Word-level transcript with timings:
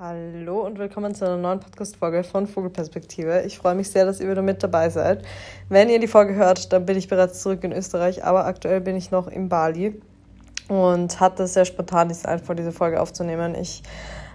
Hallo 0.00 0.64
und 0.64 0.78
willkommen 0.78 1.12
zu 1.12 1.24
einer 1.24 1.38
neuen 1.38 1.58
Podcast-Folge 1.58 2.22
von 2.22 2.46
Vogelperspektive. 2.46 3.42
Ich 3.44 3.58
freue 3.58 3.74
mich 3.74 3.90
sehr, 3.90 4.06
dass 4.06 4.20
ihr 4.20 4.30
wieder 4.30 4.42
mit 4.42 4.62
dabei 4.62 4.90
seid. 4.90 5.24
Wenn 5.68 5.88
ihr 5.88 5.98
die 5.98 6.06
Folge 6.06 6.36
hört, 6.36 6.72
dann 6.72 6.86
bin 6.86 6.96
ich 6.96 7.08
bereits 7.08 7.42
zurück 7.42 7.64
in 7.64 7.72
Österreich, 7.72 8.22
aber 8.22 8.44
aktuell 8.46 8.80
bin 8.80 8.94
ich 8.94 9.10
noch 9.10 9.26
in 9.26 9.48
Bali 9.48 10.00
und 10.68 11.18
hatte 11.18 11.48
sehr 11.48 11.64
spontan 11.64 12.10
die 12.10 12.14
Zeit 12.14 12.42
vor, 12.42 12.54
diese 12.54 12.70
Folge 12.70 13.00
aufzunehmen. 13.00 13.56
Ich 13.56 13.82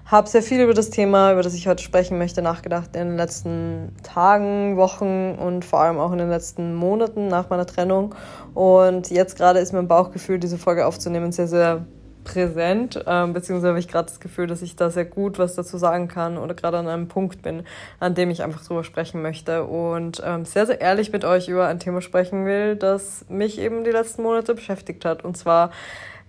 habe 0.06 0.28
sehr 0.28 0.44
viel 0.44 0.60
über 0.60 0.74
das 0.74 0.90
Thema, 0.90 1.32
über 1.32 1.44
das 1.44 1.54
ich 1.54 1.66
heute 1.66 1.82
sprechen 1.82 2.18
möchte, 2.18 2.42
nachgedacht 2.42 2.94
in 2.98 3.08
den 3.08 3.18
letzten 3.18 3.96
Tagen, 4.04 4.76
Wochen 4.76 5.36
und 5.36 5.64
vor 5.64 5.80
allem 5.80 5.98
auch 5.98 6.12
in 6.12 6.18
den 6.18 6.30
letzten 6.30 6.76
Monaten 6.76 7.30
nach 7.30 7.50
meiner 7.50 7.66
Trennung. 7.66 8.14
Und 8.54 9.12
jetzt 9.12 9.38
gerade 9.38 9.60
ist 9.60 9.72
mein 9.72 9.88
Bauchgefühl, 9.88 10.40
diese 10.40 10.58
Folge 10.58 10.86
aufzunehmen, 10.86 11.32
sehr, 11.32 11.48
sehr 11.48 11.86
präsent, 12.24 13.04
ähm, 13.06 13.34
beziehungsweise 13.34 13.70
habe 13.70 13.80
ich 13.80 13.88
gerade 13.88 14.08
das 14.08 14.20
Gefühl, 14.20 14.48
dass 14.48 14.62
ich 14.62 14.76
da 14.76 14.90
sehr 14.90 15.06
gut 15.06 15.40
was 15.40 15.56
dazu 15.56 15.78
sagen 15.78 16.08
kann 16.08 16.38
oder 16.38 16.54
gerade 16.54 16.78
an 16.78 16.88
einem 16.88 17.08
Punkt 17.08 17.42
bin, 17.42 17.64
an 18.00 18.16
dem 18.16 18.30
ich 18.30 18.44
einfach 18.44 18.64
drüber 18.66 18.84
sprechen 18.84 19.22
möchte 19.22 19.64
und 19.66 20.22
ähm, 20.26 20.46
sehr, 20.46 20.66
sehr 20.66 20.82
ehrlich 20.82 21.12
mit 21.12 21.26
euch 21.26 21.48
über 21.48 21.68
ein 21.68 21.80
Thema 21.80 22.02
sprechen 22.02 22.46
will, 22.46 22.76
das 22.76 23.26
mich 23.30 23.60
eben 23.60 23.84
die 23.84 23.92
letzten 23.92 24.24
Monate 24.24 24.56
beschäftigt 24.56 25.06
hat. 25.06 25.24
Und 25.24 25.38
zwar 25.38 25.72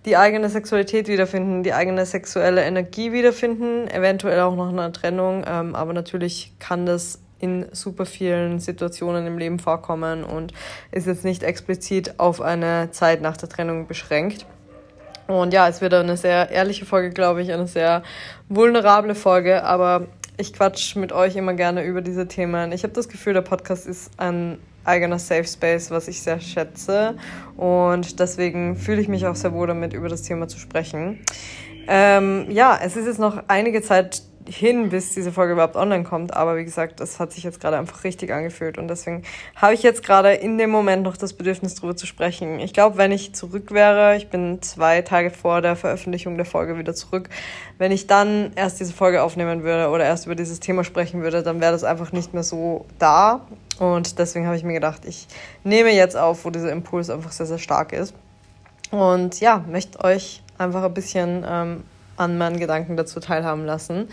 die 0.05 0.17
eigene 0.17 0.49
Sexualität 0.49 1.07
wiederfinden, 1.07 1.63
die 1.63 1.73
eigene 1.73 2.05
sexuelle 2.05 2.63
Energie 2.63 3.11
wiederfinden, 3.11 3.87
eventuell 3.87 4.39
auch 4.41 4.55
noch 4.55 4.69
eine 4.69 4.91
Trennung, 4.91 5.43
ähm, 5.47 5.75
aber 5.75 5.93
natürlich 5.93 6.53
kann 6.59 6.85
das 6.85 7.19
in 7.39 7.65
super 7.71 8.05
vielen 8.05 8.59
Situationen 8.59 9.27
im 9.27 9.37
Leben 9.37 9.59
vorkommen 9.59 10.23
und 10.23 10.53
ist 10.91 11.07
jetzt 11.07 11.25
nicht 11.25 11.43
explizit 11.43 12.19
auf 12.19 12.41
eine 12.41 12.89
Zeit 12.91 13.21
nach 13.21 13.37
der 13.37 13.49
Trennung 13.49 13.87
beschränkt. 13.87 14.45
Und 15.27 15.53
ja, 15.53 15.67
es 15.67 15.81
wird 15.81 15.93
eine 15.93 16.17
sehr 16.17 16.51
ehrliche 16.51 16.85
Folge, 16.85 17.09
glaube 17.09 17.41
ich, 17.41 17.51
eine 17.51 17.67
sehr 17.67 18.03
vulnerable 18.49 19.15
Folge, 19.15 19.63
aber 19.63 20.07
ich 20.37 20.53
quatsch 20.53 20.95
mit 20.95 21.11
euch 21.11 21.35
immer 21.35 21.53
gerne 21.53 21.83
über 21.83 22.01
diese 22.01 22.27
Themen. 22.27 22.71
Ich 22.71 22.83
habe 22.83 22.93
das 22.93 23.09
Gefühl, 23.09 23.33
der 23.33 23.41
Podcast 23.41 23.87
ist 23.87 24.11
ein 24.17 24.59
eigener 24.83 25.17
Safe 25.17 25.45
Space, 25.45 25.91
was 25.91 26.07
ich 26.07 26.21
sehr 26.21 26.39
schätze. 26.39 27.15
Und 27.57 28.19
deswegen 28.19 28.75
fühle 28.75 29.01
ich 29.01 29.07
mich 29.07 29.25
auch 29.25 29.35
sehr 29.35 29.53
wohl 29.53 29.67
damit, 29.67 29.93
über 29.93 30.09
das 30.09 30.21
Thema 30.21 30.47
zu 30.47 30.59
sprechen. 30.59 31.19
Ähm, 31.87 32.47
ja, 32.49 32.77
es 32.81 32.95
ist 32.95 33.05
jetzt 33.05 33.19
noch 33.19 33.43
einige 33.47 33.81
Zeit 33.81 34.21
hin, 34.47 34.89
bis 34.89 35.13
diese 35.13 35.31
Folge 35.31 35.53
überhaupt 35.53 35.75
online 35.75 36.03
kommt. 36.03 36.35
Aber 36.35 36.57
wie 36.57 36.65
gesagt, 36.65 36.99
das 36.99 37.19
hat 37.19 37.31
sich 37.31 37.43
jetzt 37.43 37.59
gerade 37.59 37.77
einfach 37.77 38.03
richtig 38.03 38.31
angefühlt. 38.31 38.77
Und 38.77 38.87
deswegen 38.87 39.23
habe 39.55 39.73
ich 39.73 39.83
jetzt 39.83 40.03
gerade 40.03 40.33
in 40.33 40.57
dem 40.57 40.69
Moment 40.69 41.03
noch 41.03 41.17
das 41.17 41.33
Bedürfnis, 41.33 41.75
darüber 41.75 41.95
zu 41.95 42.05
sprechen. 42.05 42.59
Ich 42.59 42.73
glaube, 42.73 42.97
wenn 42.97 43.11
ich 43.11 43.33
zurück 43.33 43.71
wäre, 43.71 44.15
ich 44.17 44.29
bin 44.29 44.61
zwei 44.61 45.01
Tage 45.01 45.29
vor 45.29 45.61
der 45.61 45.75
Veröffentlichung 45.75 46.37
der 46.37 46.45
Folge 46.45 46.77
wieder 46.77 46.93
zurück, 46.93 47.29
wenn 47.77 47.91
ich 47.91 48.07
dann 48.07 48.51
erst 48.55 48.79
diese 48.79 48.93
Folge 48.93 49.23
aufnehmen 49.23 49.63
würde 49.63 49.89
oder 49.89 50.05
erst 50.05 50.25
über 50.25 50.35
dieses 50.35 50.59
Thema 50.59 50.83
sprechen 50.83 51.21
würde, 51.21 51.43
dann 51.43 51.61
wäre 51.61 51.71
das 51.71 51.83
einfach 51.83 52.11
nicht 52.11 52.33
mehr 52.33 52.43
so 52.43 52.85
da. 52.99 53.41
Und 53.79 54.19
deswegen 54.19 54.45
habe 54.45 54.55
ich 54.55 54.63
mir 54.63 54.73
gedacht, 54.73 55.05
ich 55.05 55.27
nehme 55.63 55.91
jetzt 55.91 56.15
auf, 56.15 56.45
wo 56.45 56.49
dieser 56.49 56.71
Impuls 56.71 57.09
einfach 57.09 57.31
sehr, 57.31 57.45
sehr 57.45 57.59
stark 57.59 57.91
ist. 57.93 58.13
Und 58.91 59.39
ja, 59.39 59.63
möchte 59.69 60.03
euch 60.03 60.41
einfach 60.57 60.83
ein 60.83 60.93
bisschen 60.93 61.45
ähm, 61.47 61.83
an 62.17 62.37
meinen 62.37 62.59
Gedanken 62.59 62.97
dazu 62.97 63.19
teilhaben 63.19 63.65
lassen. 63.65 64.07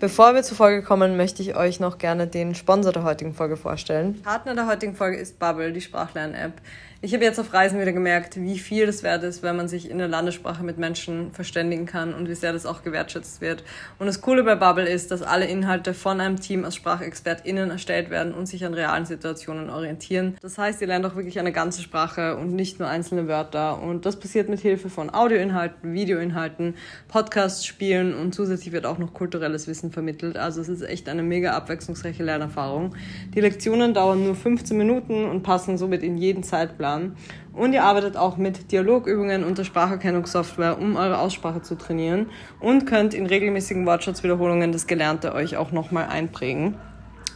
Bevor 0.00 0.34
wir 0.34 0.42
zur 0.42 0.56
Folge 0.56 0.82
kommen, 0.82 1.16
möchte 1.16 1.42
ich 1.42 1.56
euch 1.56 1.80
noch 1.80 1.98
gerne 1.98 2.26
den 2.26 2.54
Sponsor 2.54 2.92
der 2.92 3.04
heutigen 3.04 3.34
Folge 3.34 3.56
vorstellen. 3.56 4.20
Partner 4.22 4.54
der 4.54 4.66
heutigen 4.66 4.94
Folge 4.94 5.16
ist 5.16 5.38
Bubble, 5.38 5.72
die 5.72 5.80
Sprachlern-App. 5.80 6.52
Ich 7.02 7.12
habe 7.12 7.24
jetzt 7.24 7.38
auf 7.38 7.52
Reisen 7.52 7.78
wieder 7.78 7.92
gemerkt, 7.92 8.40
wie 8.40 8.58
viel 8.58 8.86
das 8.86 9.02
wert 9.02 9.22
ist, 9.22 9.42
wenn 9.42 9.54
man 9.54 9.68
sich 9.68 9.90
in 9.90 9.98
der 9.98 10.08
Landessprache 10.08 10.64
mit 10.64 10.78
Menschen 10.78 11.30
verständigen 11.32 11.84
kann 11.84 12.14
und 12.14 12.26
wie 12.26 12.34
sehr 12.34 12.54
das 12.54 12.64
auch 12.64 12.82
gewertschätzt 12.82 13.42
wird. 13.42 13.64
Und 13.98 14.06
das 14.06 14.22
Coole 14.22 14.42
bei 14.42 14.54
Bubble 14.54 14.88
ist, 14.88 15.10
dass 15.10 15.20
alle 15.20 15.44
Inhalte 15.44 15.92
von 15.92 16.22
einem 16.22 16.40
Team 16.40 16.64
aus 16.64 16.74
SprachexpertInnen 16.74 17.70
erstellt 17.70 18.08
werden 18.08 18.32
und 18.32 18.46
sich 18.46 18.64
an 18.64 18.72
realen 18.72 19.04
Situationen 19.04 19.68
orientieren. 19.68 20.38
Das 20.40 20.56
heißt, 20.56 20.80
ihr 20.80 20.86
lernt 20.86 21.04
auch 21.04 21.16
wirklich 21.16 21.38
eine 21.38 21.52
ganze 21.52 21.82
Sprache 21.82 22.34
und 22.38 22.54
nicht 22.54 22.80
nur 22.80 22.88
einzelne 22.88 23.28
Wörter. 23.28 23.82
Und 23.82 24.06
das 24.06 24.18
passiert 24.18 24.48
mit 24.48 24.60
Hilfe 24.60 24.88
von 24.88 25.12
Audioinhalten, 25.12 25.92
Videoinhalten, 25.92 26.76
Podcasts, 27.08 27.66
Spielen 27.66 28.14
und 28.14 28.34
zusätzlich 28.34 28.72
wird 28.72 28.86
auch 28.86 28.96
noch 28.96 29.12
kulturelles 29.12 29.66
Wissen 29.66 29.92
vermittelt. 29.92 30.38
Also 30.38 30.62
es 30.62 30.70
ist 30.70 30.80
echt 30.80 31.10
eine 31.10 31.22
mega 31.22 31.52
abwechslungsreiche 31.52 32.24
Lernerfahrung. 32.24 32.96
Die 33.34 33.40
Lektionen 33.42 33.92
dauern 33.92 34.24
nur 34.24 34.34
15 34.34 34.78
Minuten 34.78 35.26
und 35.26 35.42
passen 35.42 35.76
somit 35.76 36.02
in 36.02 36.16
jeden 36.16 36.42
Zeitplan 36.42 36.85
Plan. 36.86 37.16
Und 37.52 37.72
ihr 37.72 37.82
arbeitet 37.82 38.16
auch 38.16 38.36
mit 38.36 38.70
Dialogübungen 38.70 39.42
und 39.42 39.58
der 39.58 39.64
Spracherkennungssoftware, 39.64 40.78
um 40.78 40.94
eure 40.94 41.18
Aussprache 41.18 41.62
zu 41.62 41.76
trainieren 41.76 42.26
und 42.60 42.86
könnt 42.86 43.12
in 43.12 43.26
regelmäßigen 43.26 43.86
Wortschatzwiederholungen 43.86 44.70
das 44.70 44.86
Gelernte 44.86 45.34
euch 45.34 45.56
auch 45.56 45.72
nochmal 45.72 46.06
einprägen. 46.06 46.76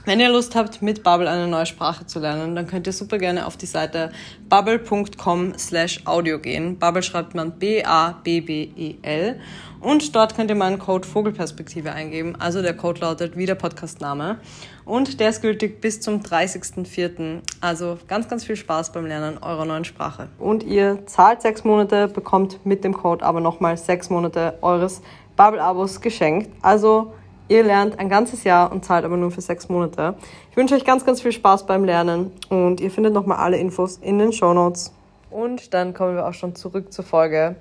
Wenn 0.05 0.21
ihr 0.21 0.31
Lust 0.31 0.55
habt, 0.55 0.83
mit 0.83 1.03
Bubble 1.03 1.28
eine 1.28 1.49
neue 1.49 1.66
Sprache 1.66 2.06
zu 2.06 2.21
lernen, 2.21 2.55
dann 2.55 2.66
könnt 2.66 2.87
ihr 2.87 2.93
super 2.93 3.19
gerne 3.19 3.47
auf 3.47 3.56
die 3.56 3.66
Seite 3.66 4.12
bubble.com 4.49 5.59
slash 5.59 6.03
audio 6.06 6.38
gehen. 6.38 6.78
Bubble 6.78 7.03
schreibt 7.03 7.34
man 7.34 7.59
B-A-B-B-E-L. 7.59 9.41
Und 9.81 10.15
dort 10.15 10.37
könnt 10.37 10.51
ihr 10.51 10.57
meinen 10.57 10.79
Code 10.79 11.09
Vogelperspektive 11.09 11.93
eingeben. 11.93 12.37
Also 12.39 12.61
der 12.61 12.77
Code 12.77 13.01
lautet 13.01 13.37
wie 13.37 13.47
der 13.47 13.55
Podcastname. 13.55 14.39
Und 14.85 15.21
der 15.21 15.31
ist 15.31 15.41
gültig 15.41 15.81
bis 15.81 16.01
zum 16.01 16.21
30.04. 16.21 17.41
Also 17.61 17.99
ganz, 18.07 18.29
ganz 18.29 18.45
viel 18.45 18.57
Spaß 18.57 18.93
beim 18.93 19.07
Lernen 19.07 19.39
eurer 19.39 19.65
neuen 19.65 19.85
Sprache. 19.85 20.29
Und 20.39 20.63
ihr 20.63 21.07
zahlt 21.07 21.43
sechs 21.43 21.65
Monate, 21.65 22.09
bekommt 22.09 22.65
mit 22.67 22.85
dem 22.85 22.93
Code 22.93 23.25
aber 23.25 23.41
nochmal 23.41 23.77
sechs 23.79 24.11
Monate 24.11 24.59
eures 24.61 25.01
Bubble-Abos 25.37 26.01
geschenkt. 26.01 26.51
Also 26.61 27.15
Ihr 27.51 27.65
lernt 27.65 27.99
ein 27.99 28.09
ganzes 28.09 28.45
Jahr 28.45 28.71
und 28.71 28.85
zahlt 28.85 29.05
aber 29.05 29.17
nur 29.17 29.33
für 29.33 29.41
sechs 29.41 29.69
Monate. 29.69 30.15
Ich 30.53 30.57
wünsche 30.57 30.77
euch 30.77 30.85
ganz, 30.85 31.05
ganz 31.05 31.21
viel 31.21 31.33
Spaß 31.33 31.67
beim 31.67 31.85
Lernen 31.85 32.31
und 32.49 32.81
ihr 32.81 32.93
findet 32.93 33.12
nochmal 33.12 33.39
alle 33.39 33.59
Infos 33.59 33.97
in 33.97 34.21
den 34.21 34.33
Show 34.33 34.55
Notes. 34.55 34.93
Und 35.31 35.75
dann 35.75 35.93
kommen 35.93 36.15
wir 36.15 36.29
auch 36.29 36.35
schon 36.35 36.55
zurück 36.55 36.93
zur 36.93 37.05
Folge. 37.05 37.57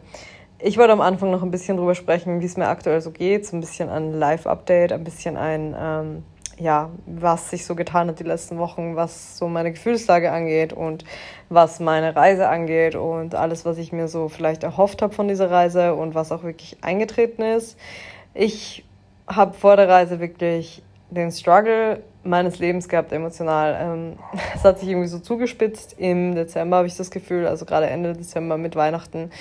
Ich 0.61 0.77
wollte 0.77 0.91
am 0.91 0.99
Anfang 0.99 1.31
noch 1.31 1.41
ein 1.41 1.51
bisschen 1.51 1.77
drüber 1.77 1.95
sprechen, 1.95 2.41
wie 2.41 2.45
es 2.45 2.57
mir 2.57 2.67
aktuell 2.67 2.99
so 2.99 3.11
geht. 3.11 3.45
So 3.45 3.55
ein 3.55 3.61
bisschen 3.61 3.87
ein 3.87 4.11
Live-Update, 4.11 4.91
ein 4.91 5.05
bisschen 5.05 5.37
ein, 5.37 5.73
ähm, 5.79 6.23
ja, 6.57 6.89
was 7.05 7.49
sich 7.49 7.65
so 7.65 7.75
getan 7.75 8.09
hat 8.09 8.19
die 8.19 8.25
letzten 8.25 8.57
Wochen, 8.57 8.97
was 8.97 9.37
so 9.37 9.47
meine 9.47 9.71
Gefühlslage 9.71 10.33
angeht 10.33 10.73
und 10.73 11.05
was 11.47 11.79
meine 11.79 12.13
Reise 12.13 12.49
angeht 12.49 12.95
und 12.95 13.35
alles, 13.35 13.63
was 13.63 13.77
ich 13.77 13.93
mir 13.93 14.09
so 14.09 14.27
vielleicht 14.27 14.63
erhofft 14.63 15.01
habe 15.01 15.13
von 15.13 15.29
dieser 15.29 15.49
Reise 15.49 15.95
und 15.95 16.13
was 16.13 16.33
auch 16.33 16.43
wirklich 16.43 16.75
eingetreten 16.81 17.41
ist. 17.41 17.77
Ich 18.33 18.83
habe 19.27 19.53
vor 19.53 19.77
der 19.77 19.87
Reise 19.87 20.19
wirklich 20.19 20.83
den 21.09 21.31
Struggle 21.31 22.03
meines 22.23 22.59
Lebens 22.59 22.89
gehabt, 22.89 23.11
emotional. 23.11 23.77
Ähm, 23.79 24.19
es 24.55 24.63
hat 24.63 24.79
sich 24.79 24.89
irgendwie 24.89 25.07
so 25.07 25.19
zugespitzt. 25.19 25.95
Im 25.97 26.35
Dezember 26.35 26.77
habe 26.77 26.87
ich 26.87 26.97
das 26.97 27.11
Gefühl, 27.11 27.47
also 27.47 27.65
gerade 27.65 27.87
Ende 27.87 28.13
Dezember 28.13 28.57
mit 28.57 28.75
Weihnachten. 28.75 29.31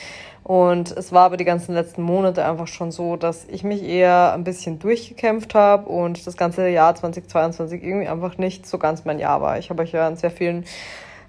Und 0.44 0.97
es 0.97 1.12
war 1.12 1.26
aber 1.26 1.37
die 1.37 1.44
ganzen 1.44 1.75
letzten 1.75 2.03
Monate 2.03 2.44
einfach 2.44 2.66
schon 2.66 2.91
so, 2.91 3.16
dass 3.16 3.47
ich 3.49 3.65
mich 3.65 3.82
eher 3.82 4.32
ein 4.32 4.44
bisschen 4.44 4.78
durchgekämpft 4.78 5.54
habe 5.54 5.88
und 5.88 6.26
das 6.26 6.37
ganze 6.37 6.69
Jahr 6.69 6.94
2022 6.94 7.82
irgendwie 7.82 8.09
einfach 8.09 8.38
nicht 8.38 8.66
so 8.66 8.78
ganz 8.78 9.04
mein 9.04 9.19
Jahr 9.19 9.43
war. 9.43 9.59
Ich 9.59 9.69
habe 9.69 9.82
euch 9.82 9.93
ja 9.93 10.06
an 10.06 10.16
sehr 10.16 10.31
vielen 10.31 10.65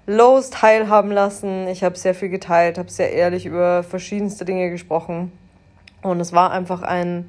Lows 0.06 0.50
teilhaben 0.50 1.12
lassen. 1.12 1.68
Ich 1.68 1.84
habe 1.84 1.96
sehr 1.96 2.14
viel 2.14 2.30
geteilt, 2.30 2.78
habe 2.78 2.90
sehr 2.90 3.12
ehrlich 3.12 3.46
über 3.46 3.82
verschiedenste 3.82 4.44
Dinge 4.44 4.70
gesprochen. 4.70 5.32
Und 6.02 6.20
es 6.20 6.32
war 6.32 6.50
einfach 6.50 6.82
ein 6.82 7.26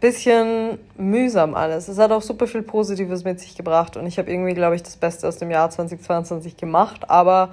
bisschen 0.00 0.78
mühsam 0.96 1.54
alles. 1.54 1.86
Es 1.86 1.96
hat 1.98 2.10
auch 2.10 2.22
super 2.22 2.48
viel 2.48 2.62
Positives 2.62 3.22
mit 3.22 3.38
sich 3.38 3.56
gebracht 3.56 3.96
und 3.96 4.04
ich 4.06 4.18
habe 4.18 4.32
irgendwie, 4.32 4.54
glaube 4.54 4.74
ich, 4.74 4.82
das 4.82 4.96
Beste 4.96 5.28
aus 5.28 5.38
dem 5.38 5.52
Jahr 5.52 5.70
2022 5.70 6.56
gemacht, 6.56 7.08
aber 7.08 7.50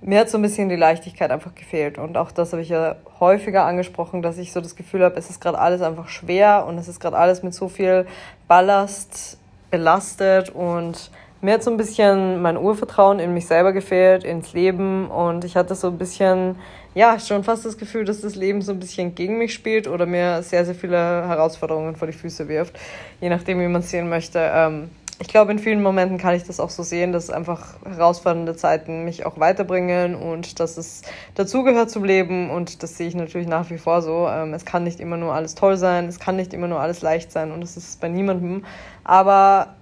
mir 0.00 0.20
hat 0.20 0.30
so 0.30 0.38
ein 0.38 0.42
bisschen 0.42 0.68
die 0.68 0.76
Leichtigkeit 0.76 1.30
einfach 1.30 1.54
gefehlt. 1.54 1.98
Und 1.98 2.16
auch 2.16 2.30
das 2.30 2.52
habe 2.52 2.62
ich 2.62 2.68
ja 2.68 2.96
häufiger 3.20 3.64
angesprochen, 3.64 4.22
dass 4.22 4.38
ich 4.38 4.52
so 4.52 4.60
das 4.60 4.76
Gefühl 4.76 5.02
habe, 5.02 5.16
es 5.16 5.30
ist 5.30 5.40
gerade 5.40 5.58
alles 5.58 5.82
einfach 5.82 6.08
schwer 6.08 6.66
und 6.66 6.78
es 6.78 6.88
ist 6.88 7.00
gerade 7.00 7.16
alles 7.16 7.42
mit 7.42 7.54
so 7.54 7.68
viel 7.68 8.06
Ballast 8.46 9.38
belastet. 9.70 10.50
Und 10.50 11.10
mir 11.40 11.54
hat 11.54 11.62
so 11.62 11.70
ein 11.70 11.76
bisschen 11.76 12.40
mein 12.40 12.56
Urvertrauen 12.56 13.18
in 13.18 13.34
mich 13.34 13.46
selber 13.46 13.72
gefehlt, 13.72 14.24
ins 14.24 14.52
Leben. 14.52 15.10
Und 15.10 15.44
ich 15.44 15.56
hatte 15.56 15.74
so 15.74 15.88
ein 15.88 15.98
bisschen 15.98 16.56
ja, 16.94 17.18
schon 17.20 17.44
fast 17.44 17.64
das 17.64 17.78
Gefühl, 17.78 18.04
dass 18.04 18.22
das 18.22 18.34
Leben 18.34 18.62
so 18.62 18.72
ein 18.72 18.80
bisschen 18.80 19.14
gegen 19.14 19.38
mich 19.38 19.52
spielt 19.52 19.86
oder 19.86 20.06
mir 20.06 20.42
sehr, 20.42 20.64
sehr 20.64 20.74
viele 20.74 20.96
Herausforderungen 20.96 21.96
vor 21.96 22.08
die 22.08 22.14
Füße 22.14 22.48
wirft, 22.48 22.78
je 23.20 23.28
nachdem, 23.28 23.60
wie 23.60 23.68
man 23.68 23.82
es 23.82 23.90
sehen 23.90 24.08
möchte. 24.08 24.40
Ähm, 24.52 24.90
ich 25.20 25.26
glaube, 25.28 25.50
in 25.50 25.58
vielen 25.58 25.82
Momenten 25.82 26.16
kann 26.16 26.34
ich 26.34 26.44
das 26.44 26.60
auch 26.60 26.70
so 26.70 26.84
sehen, 26.84 27.12
dass 27.12 27.28
einfach 27.28 27.74
herausfordernde 27.84 28.54
Zeiten 28.54 29.04
mich 29.04 29.26
auch 29.26 29.40
weiterbringen 29.40 30.14
und 30.14 30.60
dass 30.60 30.76
es 30.76 31.02
dazugehört 31.34 31.90
zum 31.90 32.04
Leben 32.04 32.50
und 32.50 32.82
das 32.82 32.96
sehe 32.96 33.08
ich 33.08 33.16
natürlich 33.16 33.48
nach 33.48 33.68
wie 33.70 33.78
vor 33.78 34.00
so. 34.00 34.28
Ähm, 34.28 34.54
es 34.54 34.64
kann 34.64 34.84
nicht 34.84 35.00
immer 35.00 35.16
nur 35.16 35.34
alles 35.34 35.56
toll 35.56 35.76
sein, 35.76 36.06
es 36.06 36.20
kann 36.20 36.36
nicht 36.36 36.54
immer 36.54 36.68
nur 36.68 36.80
alles 36.80 37.02
leicht 37.02 37.32
sein 37.32 37.50
und 37.50 37.60
das 37.62 37.76
ist 37.76 38.00
bei 38.00 38.08
niemandem. 38.08 38.64
Aber 39.02 39.74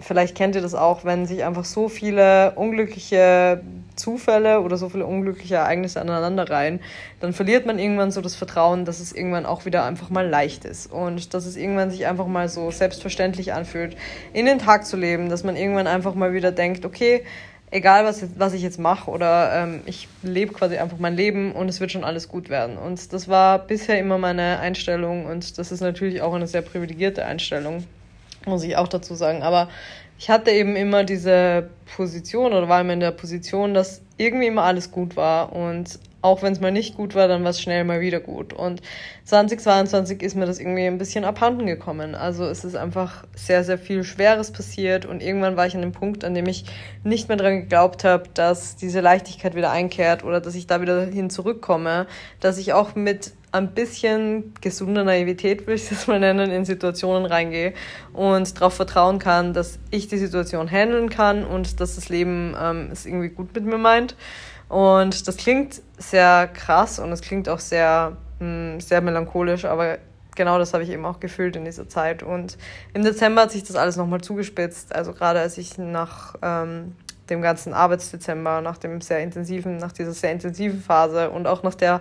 vielleicht 0.00 0.34
kennt 0.34 0.54
ihr 0.54 0.62
das 0.62 0.74
auch, 0.74 1.04
wenn 1.04 1.26
sich 1.26 1.44
einfach 1.44 1.64
so 1.64 1.88
viele 1.88 2.52
unglückliche 2.52 3.60
Zufälle 3.96 4.60
oder 4.62 4.76
so 4.76 4.88
viele 4.88 5.06
unglückliche 5.06 5.56
Ereignisse 5.56 6.00
aneinander 6.00 6.48
reihen, 6.48 6.80
dann 7.20 7.32
verliert 7.32 7.66
man 7.66 7.78
irgendwann 7.78 8.10
so 8.10 8.20
das 8.20 8.34
Vertrauen, 8.34 8.84
dass 8.84 8.98
es 8.98 9.12
irgendwann 9.12 9.46
auch 9.46 9.66
wieder 9.66 9.84
einfach 9.84 10.10
mal 10.10 10.26
leicht 10.26 10.64
ist 10.64 10.90
und 10.90 11.34
dass 11.34 11.46
es 11.46 11.56
irgendwann 11.56 11.90
sich 11.90 12.06
einfach 12.06 12.26
mal 12.26 12.48
so 12.48 12.70
selbstverständlich 12.70 13.52
anfühlt, 13.52 13.96
in 14.32 14.46
den 14.46 14.58
Tag 14.58 14.86
zu 14.86 14.96
leben, 14.96 15.28
dass 15.28 15.44
man 15.44 15.56
irgendwann 15.56 15.86
einfach 15.86 16.14
mal 16.14 16.32
wieder 16.32 16.50
denkt, 16.50 16.84
okay, 16.84 17.24
egal 17.70 18.04
was, 18.04 18.24
was 18.36 18.54
ich 18.54 18.62
jetzt 18.62 18.78
mache 18.78 19.10
oder 19.10 19.52
ähm, 19.54 19.82
ich 19.86 20.08
lebe 20.22 20.52
quasi 20.52 20.78
einfach 20.78 20.98
mein 20.98 21.14
Leben 21.14 21.52
und 21.52 21.68
es 21.68 21.80
wird 21.80 21.92
schon 21.92 22.04
alles 22.04 22.28
gut 22.28 22.48
werden. 22.48 22.76
Und 22.78 23.12
das 23.12 23.28
war 23.28 23.58
bisher 23.58 23.98
immer 23.98 24.18
meine 24.18 24.58
Einstellung 24.58 25.26
und 25.26 25.58
das 25.58 25.70
ist 25.70 25.80
natürlich 25.80 26.22
auch 26.22 26.34
eine 26.34 26.46
sehr 26.46 26.62
privilegierte 26.62 27.24
Einstellung, 27.24 27.84
muss 28.46 28.64
ich 28.64 28.76
auch 28.76 28.88
dazu 28.88 29.14
sagen. 29.14 29.42
Aber 29.42 29.68
ich 30.18 30.30
hatte 30.30 30.50
eben 30.50 30.76
immer 30.76 31.04
diese 31.04 31.70
Position 31.96 32.52
oder 32.52 32.68
war 32.68 32.80
immer 32.80 32.92
in 32.92 33.00
der 33.00 33.10
Position, 33.10 33.74
dass 33.74 34.02
irgendwie 34.18 34.48
immer 34.48 34.64
alles 34.64 34.90
gut 34.90 35.16
war 35.16 35.52
und 35.54 35.98
auch 36.22 36.42
wenn 36.42 36.52
es 36.52 36.60
mal 36.60 36.70
nicht 36.70 36.96
gut 36.96 37.14
war, 37.14 37.28
dann 37.28 37.42
war 37.44 37.50
es 37.50 37.60
schnell 37.60 37.84
mal 37.84 38.00
wieder 38.00 38.20
gut. 38.20 38.52
Und 38.52 38.82
2022 39.24 40.22
ist 40.22 40.36
mir 40.36 40.46
das 40.46 40.58
irgendwie 40.58 40.86
ein 40.86 40.98
bisschen 40.98 41.24
abhanden 41.24 41.66
gekommen. 41.66 42.14
Also 42.14 42.44
es 42.44 42.64
ist 42.64 42.76
einfach 42.76 43.24
sehr, 43.34 43.64
sehr 43.64 43.78
viel 43.78 44.04
Schweres 44.04 44.50
passiert 44.50 45.06
und 45.06 45.22
irgendwann 45.22 45.56
war 45.56 45.66
ich 45.66 45.74
an 45.74 45.80
dem 45.80 45.92
Punkt, 45.92 46.24
an 46.24 46.34
dem 46.34 46.46
ich 46.46 46.64
nicht 47.04 47.28
mehr 47.28 47.38
daran 47.38 47.62
geglaubt 47.62 48.04
habe, 48.04 48.24
dass 48.34 48.76
diese 48.76 49.00
Leichtigkeit 49.00 49.54
wieder 49.54 49.70
einkehrt 49.70 50.24
oder 50.24 50.40
dass 50.40 50.54
ich 50.54 50.66
da 50.66 50.82
wieder 50.82 51.06
hin 51.06 51.30
zurückkomme, 51.30 52.06
dass 52.40 52.58
ich 52.58 52.72
auch 52.74 52.94
mit 52.94 53.32
ein 53.52 53.74
bisschen 53.74 54.54
gesunder 54.60 55.04
Naivität, 55.04 55.62
würde 55.62 55.74
ich 55.74 55.88
das 55.88 56.06
mal 56.06 56.20
nennen, 56.20 56.50
in 56.50 56.64
Situationen 56.64 57.26
reingehe 57.26 57.74
und 58.12 58.56
darauf 58.56 58.74
vertrauen 58.74 59.18
kann, 59.18 59.52
dass 59.52 59.78
ich 59.90 60.08
die 60.08 60.18
Situation 60.18 60.70
handeln 60.70 61.10
kann 61.10 61.44
und 61.44 61.80
dass 61.80 61.96
das 61.96 62.08
Leben 62.08 62.56
ähm, 62.60 62.88
es 62.92 63.06
irgendwie 63.06 63.28
gut 63.28 63.54
mit 63.54 63.64
mir 63.64 63.78
meint. 63.78 64.14
Und 64.68 65.26
das 65.26 65.36
klingt 65.36 65.82
sehr 65.98 66.48
krass 66.48 67.00
und 67.00 67.10
es 67.10 67.22
klingt 67.22 67.48
auch 67.48 67.58
sehr, 67.58 68.16
mh, 68.38 68.72
hm, 68.72 68.80
sehr 68.80 69.00
melancholisch, 69.00 69.64
aber 69.64 69.98
genau 70.36 70.58
das 70.58 70.72
habe 70.72 70.84
ich 70.84 70.90
eben 70.90 71.04
auch 71.04 71.18
gefühlt 71.18 71.56
in 71.56 71.64
dieser 71.64 71.88
Zeit. 71.88 72.22
Und 72.22 72.56
im 72.94 73.02
Dezember 73.02 73.42
hat 73.42 73.50
sich 73.50 73.64
das 73.64 73.76
alles 73.76 73.96
nochmal 73.96 74.20
zugespitzt. 74.20 74.94
Also 74.94 75.12
gerade 75.12 75.40
als 75.40 75.58
ich 75.58 75.76
nach 75.76 76.36
ähm, 76.40 76.94
dem 77.30 77.42
ganzen 77.42 77.72
Arbeitsdezember, 77.72 78.60
nach 78.60 78.78
dem 78.78 79.00
sehr 79.00 79.20
intensiven, 79.20 79.76
nach 79.78 79.92
dieser 79.92 80.12
sehr 80.12 80.32
intensiven 80.32 80.80
Phase 80.80 81.30
und 81.30 81.46
auch 81.46 81.62
nach 81.62 81.74
der 81.74 82.00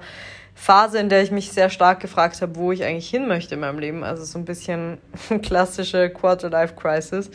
Phase, 0.60 1.00
in 1.00 1.08
der 1.08 1.24
ich 1.24 1.32
mich 1.32 1.54
sehr 1.54 1.70
stark 1.70 2.02
gefragt 2.02 2.42
habe, 2.42 2.58
wo 2.58 2.74
ich 2.74 2.84
eigentlich 2.84 3.10
hin 3.10 3.30
möchte 3.30 3.56
in 3.56 3.62
meinem 3.62 3.80
Leben, 3.80 4.04
also 4.04 4.26
so 4.26 4.38
ein 4.38 4.44
bisschen 4.44 4.98
klassische 5.42 6.10
Quarter-Life-Crisis, 6.10 7.32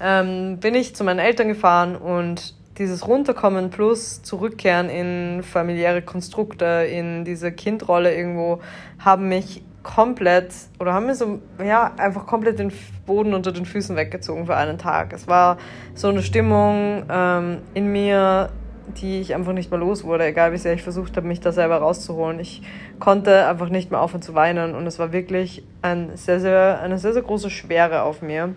ähm, 0.00 0.58
bin 0.58 0.74
ich 0.74 0.96
zu 0.96 1.04
meinen 1.04 1.20
Eltern 1.20 1.46
gefahren 1.46 1.94
und 1.94 2.54
dieses 2.76 3.06
Runterkommen 3.06 3.70
plus 3.70 4.22
Zurückkehren 4.22 4.90
in 4.90 5.44
familiäre 5.44 6.02
Konstrukte, 6.02 6.64
in 6.90 7.24
diese 7.24 7.52
Kindrolle 7.52 8.12
irgendwo, 8.12 8.60
haben 8.98 9.28
mich 9.28 9.62
komplett 9.84 10.52
oder 10.80 10.94
haben 10.94 11.06
mir 11.06 11.14
so, 11.14 11.38
ja, 11.64 11.92
einfach 11.96 12.26
komplett 12.26 12.58
den 12.58 12.72
Boden 13.06 13.34
unter 13.34 13.52
den 13.52 13.66
Füßen 13.66 13.94
weggezogen 13.94 14.46
für 14.46 14.56
einen 14.56 14.78
Tag. 14.78 15.12
Es 15.12 15.28
war 15.28 15.58
so 15.94 16.08
eine 16.08 16.24
Stimmung 16.24 17.04
ähm, 17.08 17.58
in 17.74 17.92
mir, 17.92 18.50
die 18.86 19.20
ich 19.20 19.34
einfach 19.34 19.52
nicht 19.52 19.70
mehr 19.70 19.80
los 19.80 20.04
wurde, 20.04 20.24
egal 20.26 20.52
wie 20.52 20.58
sehr 20.58 20.74
ich 20.74 20.82
versucht 20.82 21.16
habe, 21.16 21.26
mich 21.26 21.40
da 21.40 21.52
selber 21.52 21.78
rauszuholen. 21.78 22.38
Ich 22.40 22.62
konnte 23.00 23.46
einfach 23.46 23.68
nicht 23.68 23.90
mehr 23.90 24.00
aufhören 24.00 24.22
zu 24.22 24.34
weinen 24.34 24.74
und 24.74 24.86
es 24.86 24.98
war 24.98 25.12
wirklich 25.12 25.64
ein 25.82 26.16
sehr, 26.16 26.40
sehr, 26.40 26.80
eine 26.80 26.98
sehr, 26.98 27.12
sehr 27.12 27.22
große 27.22 27.50
Schwere 27.50 28.02
auf 28.02 28.22
mir. 28.22 28.54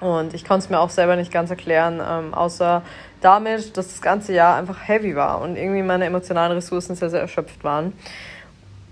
Und 0.00 0.32
ich 0.32 0.44
konnte 0.46 0.64
es 0.64 0.70
mir 0.70 0.80
auch 0.80 0.88
selber 0.88 1.14
nicht 1.16 1.30
ganz 1.30 1.50
erklären, 1.50 2.00
ähm, 2.06 2.32
außer 2.32 2.82
damit, 3.20 3.76
dass 3.76 3.88
das 3.88 4.00
ganze 4.00 4.32
Jahr 4.32 4.56
einfach 4.56 4.88
heavy 4.88 5.14
war 5.14 5.42
und 5.42 5.56
irgendwie 5.56 5.82
meine 5.82 6.06
emotionalen 6.06 6.52
Ressourcen 6.52 6.94
sehr, 6.94 7.10
sehr 7.10 7.20
erschöpft 7.20 7.62
waren. 7.64 7.92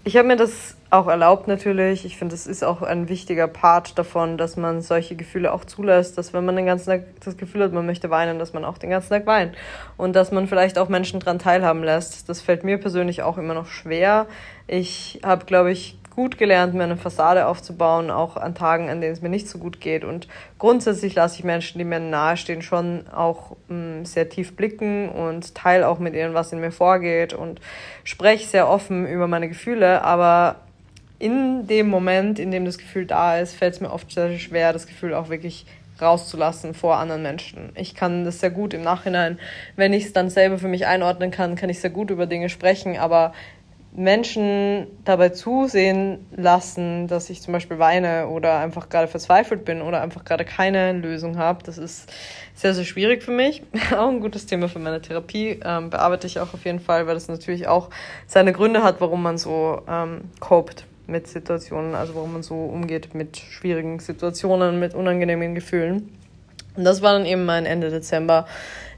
Ich 0.05 0.17
habe 0.17 0.29
mir 0.29 0.37
das 0.37 0.77
auch 0.91 1.07
erlaubt 1.07 1.49
natürlich. 1.49 2.07
Ich 2.07 2.17
finde, 2.17 2.35
es 2.35 2.47
ist 2.47 2.65
auch 2.65 2.81
ein 2.81 3.09
wichtiger 3.09 3.47
Part 3.47 3.99
davon, 3.99 4.39
dass 4.39 4.57
man 4.57 4.81
solche 4.81 5.17
Gefühle 5.17 5.53
auch 5.53 5.65
zulässt, 5.67 6.17
dass 6.17 6.33
wenn 6.33 6.47
man 6.47 6.57
den 6.57 6.65
ganzen 6.65 6.87
Tag 6.87 7.03
das 7.23 7.37
Gefühl 7.37 7.63
hat, 7.63 7.73
man 7.75 7.85
möchte 7.85 8.09
weinen, 8.09 8.39
dass 8.39 8.55
man 8.55 8.65
auch 8.65 8.79
den 8.79 8.89
ganzen 8.91 9.11
Tag 9.11 9.27
weint 9.27 9.55
und 9.99 10.17
dass 10.17 10.33
man 10.33 10.47
vielleicht 10.49 10.79
auch 10.79 10.89
Menschen 10.89 11.21
daran 11.21 11.39
teilhaben 11.39 11.85
lässt. 11.85 12.29
Das 12.29 12.41
fällt 12.41 12.65
mir 12.65 12.79
persönlich 12.79 13.23
auch 13.23 13.37
immer 13.37 13.53
noch 13.53 13.67
schwer. 13.67 14.27
Ich 14.67 15.21
habe, 15.23 15.45
glaube 15.45 15.73
ich, 15.73 15.98
gut 16.19 16.37
gelernt, 16.37 16.75
mir 16.75 16.83
eine 16.83 16.97
Fassade 16.97 17.47
aufzubauen, 17.47 18.11
auch 18.11 18.37
an 18.37 18.57
Tagen, 18.57 18.91
an 18.91 19.01
denen 19.01 19.13
es 19.13 19.23
mir 19.23 19.29
nicht 19.29 19.47
so 19.47 19.59
gut 19.59 19.81
geht. 19.81 20.03
Und 20.03 20.27
grundsätzlich 20.59 21.15
lasse 21.15 21.37
ich 21.39 21.45
Menschen, 21.45 21.79
die 21.79 21.85
mir 21.85 22.01
nahestehen, 22.01 22.61
schon 22.61 23.07
auch 23.07 23.55
mh, 23.69 24.01
mm, 24.01 24.05
sehr 24.05 24.29
tief 24.29 24.57
blicken 24.57 25.11
und 25.11 25.55
teile 25.55 25.87
auch 25.87 26.01
mit 26.01 26.15
ihnen, 26.15 26.35
was 26.35 26.53
in 26.53 26.59
mir 26.59 26.73
vorgeht 26.73 27.35
und 27.35 27.61
spreche 28.03 28.49
sehr 28.49 28.69
offen 28.69 29.07
über 29.07 29.29
meine 29.29 29.49
Gefühle. 29.49 30.03
Aber 30.03 30.57
in 31.21 31.69
dem 31.69 31.89
Moment, 31.89 32.41
in 32.41 32.51
dem 32.51 32.65
das 32.65 32.79
Gefühl 32.79 33.07
da 33.07 33.39
ist, 33.39 33.55
fällt 33.55 33.75
es 33.75 33.81
mir 33.81 33.93
oft 33.93 34.11
sehr 34.11 34.37
schwer, 34.41 34.73
das 34.73 34.89
Gefühl 34.89 35.15
auch 35.15 35.29
wirklich 35.29 35.67
rauszulassen 36.03 36.75
vor 36.75 36.97
anderen 36.97 37.23
Menschen. 37.23 37.71
Ich 37.77 37.95
kann 37.95 38.25
das 38.25 38.41
sehr 38.41 38.51
gut 38.51 38.75
im 38.75 38.83
Nachhinein, 38.83 39.39
wenn 39.77 39.93
ich 39.93 40.07
es 40.07 40.13
dann 40.13 40.31
selber 40.31 40.59
für 40.59 40.69
mich 40.69 40.87
einordnen 40.87 41.31
kann, 41.31 41.55
kann 41.55 41.71
ich 41.71 41.81
sehr 41.81 41.91
gut 41.91 42.11
über 42.11 42.27
Dinge 42.27 42.49
sprechen, 42.49 42.97
aber 42.99 43.33
Menschen 43.99 44.87
dabei 45.05 45.31
zusehen 45.31 46.25
lassen, 46.31 47.09
dass 47.09 47.31
ich 47.31 47.43
zum 47.43 47.53
Beispiel 47.53 47.81
weine 47.81 48.29
oder 48.29 48.61
einfach 48.61 48.89
gerade 48.89 49.09
verzweifelt 49.09 49.65
bin 49.65 49.83
oder 49.83 50.01
einfach 50.01 50.25
gerade 50.25 50.45
keine 50.45 50.93
Lösung 50.93 51.37
habe. 51.37 51.65
Das 51.65 51.79
ist 51.79 52.09
sehr, 52.55 52.75
sehr 52.75 52.85
schwierig 52.85 53.25
für 53.25 53.33
mich. 53.33 53.65
auch 53.97 54.09
ein 54.09 54.21
gutes 54.21 54.47
Thema 54.47 54.69
für 54.69 54.79
meine 54.79 55.03
Therapie. 55.03 55.59
Ähm, 55.65 55.91
bearbeite 55.91 56.29
ich 56.29 56.39
auch 56.39 56.55
auf 56.55 56.65
jeden 56.65 56.79
Fall, 56.79 57.09
weil 57.09 57.15
das 57.15 57.27
natürlich 57.27 57.67
auch 57.67 57.91
seine 58.29 58.53
Gründe 58.53 58.85
hat, 58.85 59.01
warum 59.01 59.21
man 59.21 59.37
so 59.37 59.83
ähm, 59.89 60.21
copt 60.39 60.87
mit 61.09 61.27
Situationen, 61.27 61.97
also 61.97 62.15
warum 62.15 62.35
man 62.35 62.45
so 62.45 62.55
umgeht 62.55 63.17
mit 63.17 63.37
schwierigen 63.37 63.99
Situationen, 63.99 64.79
mit 64.79 64.95
unangenehmen 64.95 65.57
Gefühlen. 65.57 66.17
Und 66.77 66.85
das 66.85 67.03
war 67.03 67.15
dann 67.15 67.27
eben 67.27 67.45
mein 67.45 67.67
Ende 67.67 67.91
Dezember 67.91 68.47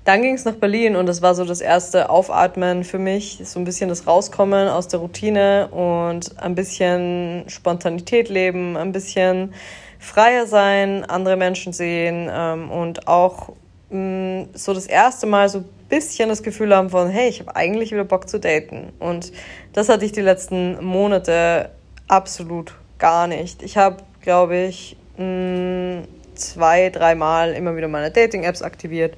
dann 0.04 0.22
ging 0.22 0.34
es 0.34 0.44
nach 0.44 0.54
Berlin 0.54 0.96
und 0.96 1.06
das 1.06 1.20
war 1.20 1.34
so 1.34 1.44
das 1.44 1.60
erste 1.60 2.08
Aufatmen 2.08 2.84
für 2.84 2.98
mich, 2.98 3.40
so 3.44 3.58
ein 3.58 3.64
bisschen 3.64 3.90
das 3.90 4.06
Rauskommen 4.06 4.68
aus 4.68 4.88
der 4.88 5.00
Routine 5.00 5.68
und 5.68 6.40
ein 6.40 6.54
bisschen 6.54 7.44
Spontanität 7.48 8.28
leben, 8.28 8.76
ein 8.76 8.92
bisschen 8.92 9.52
freier 9.98 10.46
sein, 10.46 11.04
andere 11.04 11.36
Menschen 11.36 11.74
sehen 11.74 12.30
ähm, 12.32 12.70
und 12.70 13.06
auch 13.06 13.50
mh, 13.90 13.98
mm, 13.98 14.48
so 14.54 14.72
das 14.72 14.86
erste 14.86 15.26
Mal 15.26 15.48
so 15.50 15.58
ein 15.58 15.68
bisschen 15.90 16.30
das 16.30 16.42
Gefühl 16.42 16.74
haben 16.74 16.88
von, 16.88 17.10
hey, 17.10 17.28
ich 17.28 17.40
habe 17.40 17.54
eigentlich 17.54 17.92
wieder 17.92 18.04
Bock 18.04 18.28
zu 18.28 18.40
daten. 18.40 18.92
Und 18.98 19.32
das 19.74 19.90
hatte 19.90 20.06
ich 20.06 20.12
die 20.12 20.22
letzten 20.22 20.82
Monate 20.82 21.70
absolut 22.08 22.74
gar 22.98 23.26
nicht. 23.26 23.62
Ich 23.62 23.76
habe, 23.76 23.98
glaube 24.22 24.56
ich, 24.56 24.96
mh, 25.18 25.24
mm, 25.24 26.04
zwei, 26.34 26.88
dreimal 26.88 27.52
immer 27.52 27.76
wieder 27.76 27.88
meine 27.88 28.10
Dating-Apps 28.10 28.62
aktiviert 28.62 29.14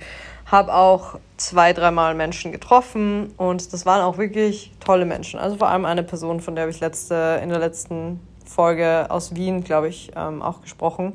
habe 0.46 0.74
auch 0.74 1.18
zwei, 1.36 1.72
dreimal 1.72 2.14
Menschen 2.14 2.52
getroffen 2.52 3.32
und 3.36 3.72
das 3.72 3.86
waren 3.86 4.02
auch 4.02 4.18
wirklich 4.18 4.72
tolle 4.80 5.04
Menschen. 5.04 5.40
Also 5.40 5.56
vor 5.56 5.68
allem 5.68 5.84
eine 5.84 6.02
Person, 6.02 6.40
von 6.40 6.54
der 6.54 6.62
habe 6.62 6.70
ich 6.70 6.80
letzte, 6.80 7.40
in 7.42 7.48
der 7.48 7.58
letzten 7.58 8.20
Folge 8.44 9.06
aus 9.08 9.34
Wien, 9.34 9.64
glaube 9.64 9.88
ich, 9.88 10.12
ähm, 10.16 10.42
auch 10.42 10.62
gesprochen. 10.62 11.14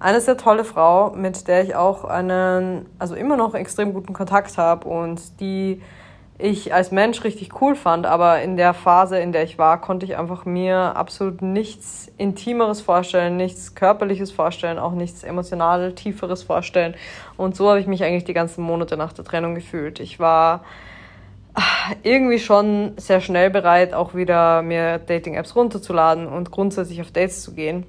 Eine 0.00 0.20
sehr 0.20 0.36
tolle 0.36 0.64
Frau, 0.64 1.10
mit 1.10 1.48
der 1.48 1.62
ich 1.62 1.76
auch 1.76 2.04
einen, 2.04 2.86
also 2.98 3.14
immer 3.14 3.36
noch 3.36 3.54
extrem 3.54 3.94
guten 3.94 4.12
Kontakt 4.12 4.58
habe 4.58 4.88
und 4.88 5.40
die 5.40 5.80
ich 6.38 6.74
als 6.74 6.90
Mensch 6.90 7.22
richtig 7.22 7.60
cool 7.60 7.76
fand, 7.76 8.06
aber 8.06 8.42
in 8.42 8.56
der 8.56 8.74
Phase, 8.74 9.18
in 9.18 9.30
der 9.30 9.44
ich 9.44 9.56
war, 9.56 9.80
konnte 9.80 10.04
ich 10.04 10.16
einfach 10.16 10.44
mir 10.44 10.96
absolut 10.96 11.42
nichts 11.42 12.10
Intimeres 12.18 12.80
vorstellen, 12.80 13.36
nichts 13.36 13.76
Körperliches 13.76 14.32
vorstellen, 14.32 14.78
auch 14.78 14.92
nichts 14.92 15.22
emotional 15.22 15.92
Tieferes 15.92 16.42
vorstellen. 16.42 16.96
Und 17.36 17.54
so 17.54 17.68
habe 17.68 17.78
ich 17.78 17.86
mich 17.86 18.02
eigentlich 18.02 18.24
die 18.24 18.34
ganzen 18.34 18.64
Monate 18.64 18.96
nach 18.96 19.12
der 19.12 19.24
Trennung 19.24 19.54
gefühlt. 19.54 20.00
Ich 20.00 20.18
war 20.18 20.64
irgendwie 22.02 22.40
schon 22.40 22.94
sehr 22.96 23.20
schnell 23.20 23.50
bereit, 23.50 23.94
auch 23.94 24.14
wieder 24.14 24.62
mir 24.62 24.98
Dating-Apps 24.98 25.54
runterzuladen 25.54 26.26
und 26.26 26.50
grundsätzlich 26.50 27.00
auf 27.00 27.12
Dates 27.12 27.42
zu 27.42 27.54
gehen. 27.54 27.86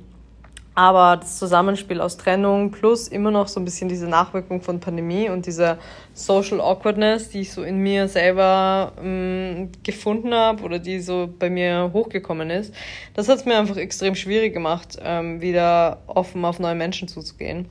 Aber 0.76 1.16
das 1.16 1.40
Zusammenspiel 1.40 2.02
aus 2.02 2.18
Trennung 2.18 2.70
plus 2.72 3.08
immer 3.08 3.32
noch 3.32 3.48
so 3.48 3.62
ein 3.62 3.66
bisschen 3.66 3.88
diese 3.88 4.08
Nachwirkung 4.08 4.62
von 4.62 4.82
Pandemie 4.82 5.30
und 5.30 5.46
diese 5.46 5.78
Social 6.14 6.60
Awkwardness, 6.60 7.30
die 7.30 7.42
ich 7.42 7.54
so 7.54 7.64
in 7.64 7.78
mir 7.80 8.10
selber 8.10 8.92
ähm, 9.02 9.72
gefunden 9.84 10.34
habe 10.34 10.64
oder 10.64 10.78
die 10.78 11.00
so 11.00 11.30
bei 11.40 11.50
mir 11.50 11.92
hochgekommen 11.94 12.50
ist, 12.50 12.74
das 13.14 13.30
hat 13.30 13.38
es 13.38 13.46
mir 13.46 13.58
einfach 13.58 13.78
extrem 13.78 14.16
schwierig 14.16 14.54
gemacht, 14.54 14.98
ähm, 15.02 15.40
wieder 15.40 16.02
offen 16.08 16.44
auf 16.44 16.60
neue 16.60 16.76
Menschen 16.76 17.08
zuzugehen. 17.08 17.70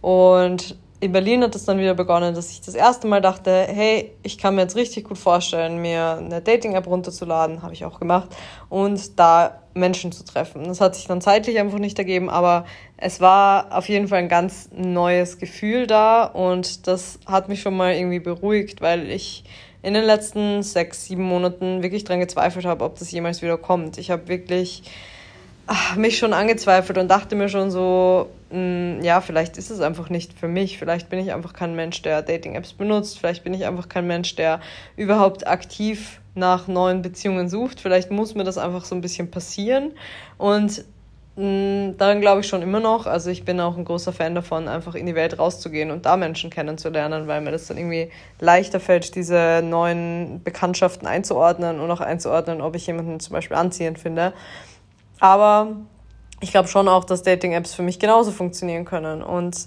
Und 0.00 0.76
in 1.00 1.12
Berlin 1.12 1.42
hat 1.42 1.54
es 1.54 1.64
dann 1.64 1.78
wieder 1.78 1.94
begonnen, 1.94 2.34
dass 2.34 2.50
ich 2.50 2.60
das 2.60 2.74
erste 2.74 3.06
Mal 3.06 3.22
dachte, 3.22 3.66
hey, 3.68 4.12
ich 4.22 4.36
kann 4.36 4.54
mir 4.54 4.62
jetzt 4.62 4.76
richtig 4.76 5.04
gut 5.04 5.16
vorstellen, 5.16 5.80
mir 5.80 6.18
eine 6.18 6.42
Dating-App 6.42 6.86
runterzuladen, 6.86 7.62
habe 7.62 7.72
ich 7.72 7.86
auch 7.86 7.98
gemacht, 7.98 8.28
und 8.68 9.18
da 9.18 9.62
Menschen 9.72 10.12
zu 10.12 10.24
treffen. 10.24 10.64
Das 10.64 10.80
hat 10.80 10.94
sich 10.94 11.06
dann 11.06 11.22
zeitlich 11.22 11.58
einfach 11.58 11.78
nicht 11.78 11.98
ergeben, 11.98 12.28
aber 12.28 12.66
es 12.98 13.20
war 13.20 13.76
auf 13.76 13.88
jeden 13.88 14.08
Fall 14.08 14.18
ein 14.18 14.28
ganz 14.28 14.68
neues 14.74 15.38
Gefühl 15.38 15.86
da 15.86 16.24
und 16.24 16.86
das 16.86 17.18
hat 17.24 17.48
mich 17.48 17.62
schon 17.62 17.76
mal 17.76 17.94
irgendwie 17.94 18.20
beruhigt, 18.20 18.82
weil 18.82 19.10
ich 19.10 19.44
in 19.82 19.94
den 19.94 20.04
letzten 20.04 20.62
sechs, 20.62 21.06
sieben 21.06 21.22
Monaten 21.22 21.82
wirklich 21.82 22.04
dran 22.04 22.20
gezweifelt 22.20 22.66
habe, 22.66 22.84
ob 22.84 22.98
das 22.98 23.10
jemals 23.10 23.40
wieder 23.40 23.56
kommt. 23.56 23.96
Ich 23.96 24.10
habe 24.10 24.28
wirklich 24.28 24.82
mich 25.96 26.18
schon 26.18 26.32
angezweifelt 26.32 26.98
und 26.98 27.08
dachte 27.08 27.36
mir 27.36 27.48
schon 27.48 27.70
so, 27.70 28.28
mh, 28.50 28.56
hm, 28.56 29.02
ja, 29.02 29.20
vielleicht 29.20 29.56
ist 29.56 29.70
es 29.70 29.80
einfach 29.80 30.10
nicht 30.10 30.38
für 30.38 30.48
mich. 30.48 30.78
Vielleicht 30.78 31.08
bin 31.08 31.18
ich 31.18 31.32
einfach 31.32 31.52
kein 31.52 31.76
Mensch, 31.76 32.02
der 32.02 32.22
Dating-Apps 32.22 32.72
benutzt. 32.72 33.18
Vielleicht 33.18 33.44
bin 33.44 33.54
ich 33.54 33.66
einfach 33.66 33.88
kein 33.88 34.06
Mensch, 34.06 34.34
der 34.36 34.60
überhaupt 34.96 35.46
aktiv 35.46 36.20
nach 36.34 36.68
neuen 36.68 37.02
Beziehungen 37.02 37.48
sucht. 37.48 37.80
Vielleicht 37.80 38.10
muss 38.10 38.34
mir 38.34 38.44
das 38.44 38.58
einfach 38.58 38.84
so 38.84 38.94
ein 38.94 39.00
bisschen 39.00 39.30
passieren. 39.30 39.92
Und 40.38 40.84
hm, 41.36 41.96
daran 41.96 42.20
glaube 42.20 42.40
ich 42.40 42.48
schon 42.48 42.62
immer 42.62 42.80
noch. 42.80 43.06
Also 43.06 43.30
ich 43.30 43.44
bin 43.44 43.60
auch 43.60 43.76
ein 43.76 43.84
großer 43.84 44.12
Fan 44.12 44.34
davon, 44.34 44.68
einfach 44.68 44.94
in 44.94 45.06
die 45.06 45.14
Welt 45.14 45.38
rauszugehen 45.38 45.90
und 45.90 46.04
da 46.04 46.16
Menschen 46.16 46.50
kennenzulernen, 46.50 47.28
weil 47.28 47.40
mir 47.40 47.52
das 47.52 47.66
dann 47.66 47.78
irgendwie 47.78 48.10
leichter 48.40 48.80
fällt, 48.80 49.14
diese 49.14 49.62
neuen 49.64 50.42
Bekanntschaften 50.42 51.06
einzuordnen 51.06 51.80
und 51.80 51.90
auch 51.90 52.00
einzuordnen, 52.00 52.60
ob 52.60 52.74
ich 52.74 52.86
jemanden 52.86 53.20
zum 53.20 53.34
Beispiel 53.34 53.56
anziehend 53.56 53.98
finde. 53.98 54.32
Aber 55.20 55.76
ich 56.40 56.50
glaube 56.50 56.68
schon 56.68 56.88
auch, 56.88 57.04
dass 57.04 57.22
Dating-Apps 57.22 57.74
für 57.74 57.82
mich 57.82 57.98
genauso 57.98 58.32
funktionieren 58.32 58.84
können. 58.84 59.22
Und 59.22 59.66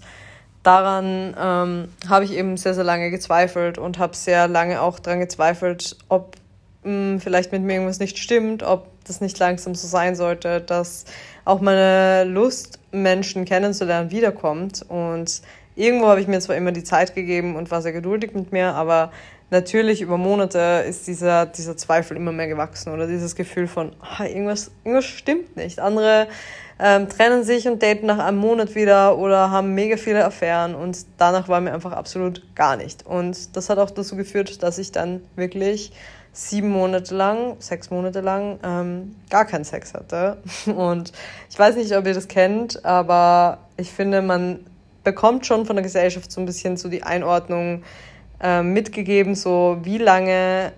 daran 0.64 1.36
ähm, 1.40 1.88
habe 2.10 2.26
ich 2.26 2.34
eben 2.34 2.58
sehr, 2.58 2.74
sehr 2.74 2.84
lange 2.84 3.12
gezweifelt 3.12 3.78
und 3.78 4.00
habe 4.00 4.16
sehr 4.16 4.48
lange 4.48 4.82
auch 4.82 5.00
daran 5.00 5.20
gezweifelt, 5.20 5.96
ob 6.10 6.36
mh, 6.84 6.92
hm, 6.92 7.22
vielleicht 7.22 7.52
mit 7.52 7.62
mir 7.62 7.74
irgendwas 7.74 8.00
nicht 8.00 8.18
stimmt, 8.18 8.64
ob 8.64 8.88
das 9.06 9.22
nicht 9.22 9.38
langsam 9.40 9.76
so 9.76 9.88
sein 9.88 10.16
sollte, 10.16 10.62
dass 10.62 11.06
auch 11.46 11.62
meine 11.62 12.24
Lust, 12.24 12.80
Menschen 12.92 13.46
kennenzulernen, 13.46 14.12
wiederkommt. 14.12 14.84
Und 14.88 15.42
irgendwo 15.76 16.08
habe 16.08 16.22
ich 16.22 16.28
mir 16.28 16.40
zwar 16.40 16.56
immer 16.56 16.72
die 16.72 16.84
Zeit 16.84 17.14
gegeben 17.14 17.56
und 17.56 17.70
war 17.70 17.82
sehr 17.82 17.92
geduldig 17.92 18.34
mit 18.34 18.52
mir, 18.52 18.74
aber 18.74 19.12
natürlich 19.54 20.02
über 20.02 20.18
Monate 20.18 20.84
ist 20.88 21.08
dieser, 21.08 21.46
dieser 21.46 21.78
Zweifel 21.78 22.18
immer 22.18 22.34
mehr 22.34 22.48
gewachsen 22.48 22.92
oder 22.92 23.08
dieses 23.08 23.36
Gefühl 23.36 23.68
von, 23.68 23.94
oh, 24.02 24.24
irgendwas, 24.24 24.72
irgendwas 24.84 25.06
stimmt 25.06 25.56
nicht. 25.56 25.80
Andere 25.80 26.28
ähm, 26.80 27.08
trennen 27.08 27.46
sich 27.46 27.68
und 27.68 27.82
daten 27.82 28.08
nach 28.08 28.20
einem 28.20 28.40
Monat 28.40 28.76
wieder 28.76 29.18
oder 29.18 29.52
haben 29.52 29.74
mega 29.74 29.96
viele 29.96 30.26
Affären 30.26 30.76
und 30.76 31.06
danach 31.18 31.48
war 31.48 31.62
mir 31.62 31.74
einfach 31.74 31.94
absolut 31.94 32.44
gar 32.56 32.76
nicht. 32.76 33.06
Und 33.06 33.56
das 33.56 33.70
hat 33.70 33.78
auch 33.78 33.92
dazu 33.92 34.18
geführt, 34.18 34.62
dass 34.62 34.78
ich 34.78 34.92
dann 34.92 35.22
wirklich 35.38 35.94
sieben 36.34 36.70
Monate 36.70 37.16
lang, 37.16 37.56
sechs 37.60 37.92
Monate 37.92 38.22
lang 38.22 38.60
ähm, 38.64 39.16
gar 39.30 39.46
keinen 39.46 39.64
Sex 39.64 39.94
hatte. 39.94 40.38
Und 40.66 41.14
ich 41.50 41.60
weiß 41.60 41.76
nicht, 41.76 41.96
ob 41.96 42.08
ihr 42.08 42.16
das 42.16 42.28
kennt, 42.28 42.84
aber 42.84 43.60
ich 43.78 43.92
finde, 43.92 44.24
man 44.24 44.66
bekommt 45.04 45.46
schon 45.46 45.68
von 45.68 45.76
der 45.76 45.84
Gesellschaft 45.84 46.32
so 46.32 46.42
ein 46.42 46.48
bisschen 46.48 46.76
so 46.76 46.90
die 46.90 47.04
Einordnung, 47.04 47.84
äh, 48.44 48.62
mitgegeben, 48.62 49.34
so 49.34 49.80
wie 49.84 49.98
lange 49.98 50.74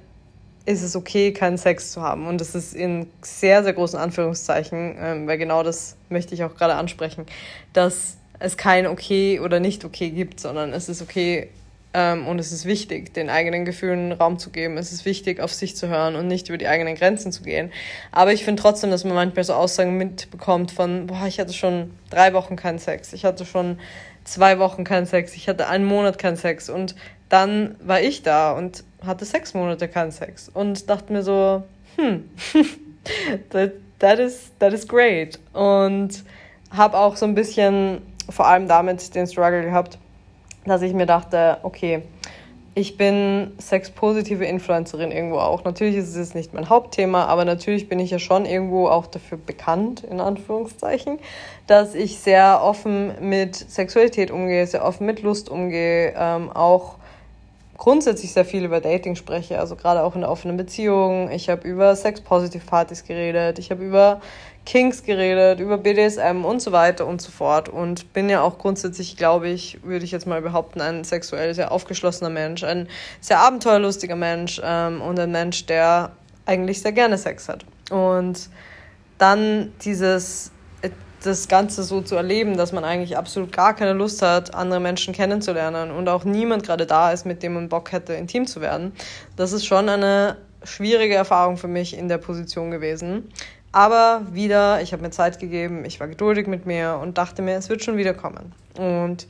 ist 0.65 0.81
es 0.81 0.95
okay, 0.95 1.31
keinen 1.31 1.57
Sex 1.57 1.91
zu 1.91 2.01
haben. 2.01 2.27
Und 2.27 2.39
das 2.41 2.55
ist 2.55 2.73
in 2.73 3.07
sehr, 3.21 3.63
sehr 3.63 3.73
großen 3.73 3.99
Anführungszeichen, 3.99 4.95
ähm, 4.99 5.27
weil 5.27 5.37
genau 5.37 5.63
das 5.63 5.97
möchte 6.09 6.33
ich 6.33 6.43
auch 6.43 6.55
gerade 6.55 6.75
ansprechen, 6.75 7.25
dass 7.73 8.17
es 8.39 8.57
kein 8.57 8.87
okay 8.87 9.39
oder 9.39 9.59
nicht 9.59 9.85
okay 9.85 10.09
gibt, 10.09 10.39
sondern 10.39 10.73
es 10.73 10.89
ist 10.89 11.01
okay 11.01 11.49
ähm, 11.93 12.27
und 12.27 12.39
es 12.39 12.51
ist 12.51 12.65
wichtig, 12.65 13.13
den 13.13 13.29
eigenen 13.29 13.63
Gefühlen 13.63 14.11
Raum 14.11 14.37
zu 14.37 14.49
geben. 14.49 14.77
Es 14.77 14.91
ist 14.91 15.05
wichtig, 15.05 15.39
auf 15.39 15.53
sich 15.53 15.75
zu 15.75 15.87
hören 15.87 16.15
und 16.15 16.27
nicht 16.27 16.49
über 16.49 16.57
die 16.57 16.67
eigenen 16.67 16.95
Grenzen 16.95 17.31
zu 17.31 17.43
gehen. 17.43 17.71
Aber 18.11 18.33
ich 18.33 18.43
finde 18.43 18.61
trotzdem, 18.61 18.91
dass 18.91 19.03
man 19.03 19.13
manchmal 19.13 19.43
so 19.43 19.53
Aussagen 19.53 19.97
mitbekommt 19.97 20.71
von, 20.71 21.07
boah, 21.07 21.25
ich 21.27 21.39
hatte 21.39 21.53
schon 21.53 21.91
drei 22.09 22.33
Wochen 22.33 22.55
keinen 22.55 22.79
Sex, 22.79 23.13
ich 23.13 23.23
hatte 23.23 23.45
schon 23.45 23.79
zwei 24.25 24.59
Wochen 24.59 24.83
keinen 24.83 25.05
Sex, 25.05 25.35
ich 25.35 25.47
hatte 25.47 25.67
einen 25.67 25.85
Monat 25.85 26.17
keinen 26.17 26.35
Sex 26.35 26.69
und 26.69 26.95
dann 27.29 27.75
war 27.83 28.01
ich 28.01 28.23
da 28.23 28.53
und 28.53 28.83
hatte 29.05 29.25
sechs 29.25 29.53
Monate 29.53 29.87
keinen 29.87 30.11
Sex 30.11 30.49
und 30.53 30.89
dachte 30.89 31.13
mir 31.13 31.23
so, 31.23 31.63
hm, 31.95 32.29
that, 33.49 33.73
that, 33.99 34.19
is, 34.19 34.51
that 34.59 34.73
is 34.73 34.87
great. 34.87 35.39
Und 35.53 36.23
habe 36.71 36.97
auch 36.97 37.15
so 37.15 37.25
ein 37.25 37.35
bisschen 37.35 38.01
vor 38.29 38.47
allem 38.47 38.67
damit 38.67 39.13
den 39.15 39.27
Struggle 39.27 39.63
gehabt, 39.63 39.97
dass 40.65 40.81
ich 40.81 40.93
mir 40.93 41.05
dachte, 41.05 41.57
okay, 41.63 42.01
ich 42.77 42.97
bin 42.97 43.53
sexpositive 43.57 44.43
Influencerin 44.43 45.11
irgendwo 45.11 45.37
auch. 45.37 45.63
Natürlich 45.63 45.95
ist 45.95 46.09
es 46.09 46.17
jetzt 46.17 46.35
nicht 46.35 46.53
mein 46.53 46.67
Hauptthema, 46.67 47.23
aber 47.25 47.45
natürlich 47.45 47.87
bin 47.87 47.99
ich 47.99 48.11
ja 48.11 48.19
schon 48.19 48.45
irgendwo 48.45 48.89
auch 48.89 49.07
dafür 49.07 49.37
bekannt, 49.37 50.03
in 50.03 50.19
Anführungszeichen, 50.19 51.19
dass 51.67 51.95
ich 51.95 52.19
sehr 52.19 52.61
offen 52.61 53.13
mit 53.21 53.55
Sexualität 53.55 54.29
umgehe, 54.29 54.67
sehr 54.67 54.83
offen 54.83 55.05
mit 55.05 55.21
Lust 55.21 55.47
umgehe, 55.47 56.13
ähm, 56.17 56.51
auch 56.51 56.95
grundsätzlich 57.77 58.33
sehr 58.33 58.45
viel 58.45 58.63
über 58.63 58.79
Dating 58.79 59.15
spreche, 59.15 59.59
also 59.59 59.75
gerade 59.75 60.03
auch 60.03 60.15
in 60.15 60.23
offenen 60.23 60.57
Beziehung. 60.57 61.29
Ich 61.31 61.49
habe 61.49 61.67
über 61.67 61.95
Sex-Positive-Partys 61.95 63.03
geredet, 63.03 63.59
ich 63.59 63.71
habe 63.71 63.83
über 63.83 64.21
Kinks 64.65 65.03
geredet, 65.03 65.59
über 65.59 65.77
BDSM 65.77 66.43
und 66.43 66.61
so 66.61 66.71
weiter 66.71 67.05
und 67.05 67.21
so 67.21 67.31
fort. 67.31 67.69
Und 67.69 68.13
bin 68.13 68.29
ja 68.29 68.41
auch 68.41 68.57
grundsätzlich, 68.57 69.15
glaube 69.15 69.49
ich, 69.49 69.83
würde 69.83 70.05
ich 70.05 70.11
jetzt 70.11 70.25
mal 70.25 70.41
behaupten, 70.41 70.81
ein 70.81 71.03
sexuell 71.03 71.53
sehr 71.53 71.71
aufgeschlossener 71.71 72.31
Mensch, 72.31 72.63
ein 72.63 72.87
sehr 73.21 73.39
abenteuerlustiger 73.39 74.15
Mensch 74.15 74.59
ähm, 74.63 75.01
und 75.01 75.19
ein 75.19 75.31
Mensch, 75.31 75.65
der 75.67 76.11
eigentlich 76.45 76.81
sehr 76.81 76.93
gerne 76.93 77.17
Sex 77.17 77.47
hat. 77.47 77.65
Und 77.91 78.49
dann 79.17 79.71
dieses 79.83 80.51
das 81.25 81.47
Ganze 81.47 81.83
so 81.83 82.01
zu 82.01 82.15
erleben, 82.15 82.57
dass 82.57 82.71
man 82.71 82.83
eigentlich 82.83 83.17
absolut 83.17 83.51
gar 83.51 83.75
keine 83.75 83.93
Lust 83.93 84.21
hat, 84.21 84.53
andere 84.53 84.79
Menschen 84.79 85.13
kennenzulernen 85.13 85.91
und 85.91 86.09
auch 86.09 86.23
niemand 86.23 86.63
gerade 86.63 86.85
da 86.85 87.11
ist, 87.11 87.25
mit 87.25 87.43
dem 87.43 87.53
man 87.53 87.69
Bock 87.69 87.91
hätte, 87.91 88.13
intim 88.13 88.47
zu 88.47 88.61
werden. 88.61 88.93
Das 89.35 89.51
ist 89.51 89.65
schon 89.65 89.89
eine 89.89 90.37
schwierige 90.63 91.15
Erfahrung 91.15 91.57
für 91.57 91.67
mich 91.67 91.97
in 91.97 92.07
der 92.07 92.17
Position 92.17 92.71
gewesen. 92.71 93.29
Aber 93.71 94.21
wieder, 94.31 94.81
ich 94.81 94.93
habe 94.93 95.03
mir 95.03 95.11
Zeit 95.11 95.39
gegeben, 95.39 95.83
ich 95.83 95.99
war 95.99 96.07
geduldig 96.07 96.47
mit 96.47 96.65
mir 96.65 96.97
und 97.01 97.17
dachte 97.17 97.41
mir, 97.41 97.57
es 97.57 97.69
wird 97.69 97.83
schon 97.83 97.97
wieder 97.97 98.13
kommen. 98.13 98.53
Und 98.77 99.27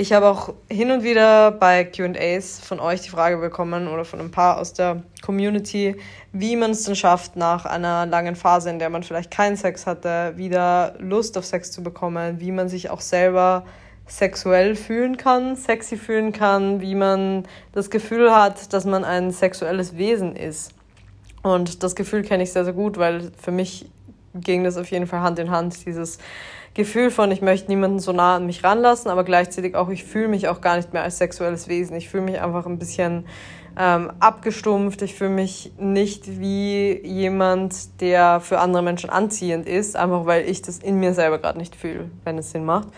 ich 0.00 0.14
habe 0.14 0.28
auch 0.28 0.54
hin 0.70 0.90
und 0.90 1.02
wieder 1.02 1.50
bei 1.50 1.84
QAs 1.84 2.58
von 2.60 2.80
euch 2.80 3.02
die 3.02 3.10
Frage 3.10 3.36
bekommen 3.36 3.86
oder 3.86 4.06
von 4.06 4.18
ein 4.18 4.30
paar 4.30 4.58
aus 4.58 4.72
der 4.72 5.02
Community, 5.20 5.94
wie 6.32 6.56
man 6.56 6.70
es 6.70 6.84
denn 6.84 6.96
schafft, 6.96 7.36
nach 7.36 7.66
einer 7.66 8.06
langen 8.06 8.34
Phase, 8.34 8.70
in 8.70 8.78
der 8.78 8.88
man 8.88 9.02
vielleicht 9.02 9.30
keinen 9.30 9.56
Sex 9.56 9.86
hatte, 9.86 10.32
wieder 10.36 10.94
Lust 10.98 11.36
auf 11.36 11.44
Sex 11.44 11.70
zu 11.70 11.82
bekommen, 11.82 12.40
wie 12.40 12.50
man 12.50 12.70
sich 12.70 12.88
auch 12.88 13.02
selber 13.02 13.64
sexuell 14.06 14.74
fühlen 14.74 15.18
kann, 15.18 15.54
sexy 15.54 15.98
fühlen 15.98 16.32
kann, 16.32 16.80
wie 16.80 16.94
man 16.94 17.44
das 17.72 17.90
Gefühl 17.90 18.34
hat, 18.34 18.72
dass 18.72 18.86
man 18.86 19.04
ein 19.04 19.30
sexuelles 19.32 19.98
Wesen 19.98 20.34
ist. 20.34 20.72
Und 21.42 21.82
das 21.82 21.94
Gefühl 21.94 22.22
kenne 22.22 22.44
ich 22.44 22.52
sehr, 22.52 22.64
sehr 22.64 22.72
gut, 22.72 22.96
weil 22.96 23.32
für 23.38 23.52
mich 23.52 23.86
ging 24.34 24.64
das 24.64 24.76
auf 24.76 24.90
jeden 24.90 25.06
Fall 25.06 25.20
Hand 25.20 25.38
in 25.38 25.50
Hand, 25.50 25.86
dieses 25.86 26.18
Gefühl 26.74 27.10
von, 27.10 27.32
ich 27.32 27.42
möchte 27.42 27.68
niemanden 27.68 27.98
so 27.98 28.12
nah 28.12 28.36
an 28.36 28.46
mich 28.46 28.62
ranlassen, 28.62 29.10
aber 29.10 29.24
gleichzeitig 29.24 29.74
auch, 29.74 29.88
ich 29.88 30.04
fühle 30.04 30.28
mich 30.28 30.48
auch 30.48 30.60
gar 30.60 30.76
nicht 30.76 30.92
mehr 30.92 31.02
als 31.02 31.18
sexuelles 31.18 31.68
Wesen. 31.68 31.96
Ich 31.96 32.08
fühle 32.08 32.22
mich 32.22 32.40
einfach 32.40 32.64
ein 32.66 32.78
bisschen 32.78 33.24
ähm, 33.76 34.12
abgestumpft. 34.20 35.02
Ich 35.02 35.14
fühle 35.14 35.30
mich 35.30 35.72
nicht 35.78 36.40
wie 36.40 37.00
jemand, 37.04 38.00
der 38.00 38.40
für 38.40 38.60
andere 38.60 38.82
Menschen 38.82 39.10
anziehend 39.10 39.66
ist, 39.66 39.96
einfach 39.96 40.26
weil 40.26 40.48
ich 40.48 40.62
das 40.62 40.78
in 40.78 41.00
mir 41.00 41.12
selber 41.12 41.38
gerade 41.38 41.58
nicht 41.58 41.74
fühle, 41.74 42.10
wenn 42.24 42.38
es 42.38 42.52
Sinn 42.52 42.64
macht. 42.64 42.88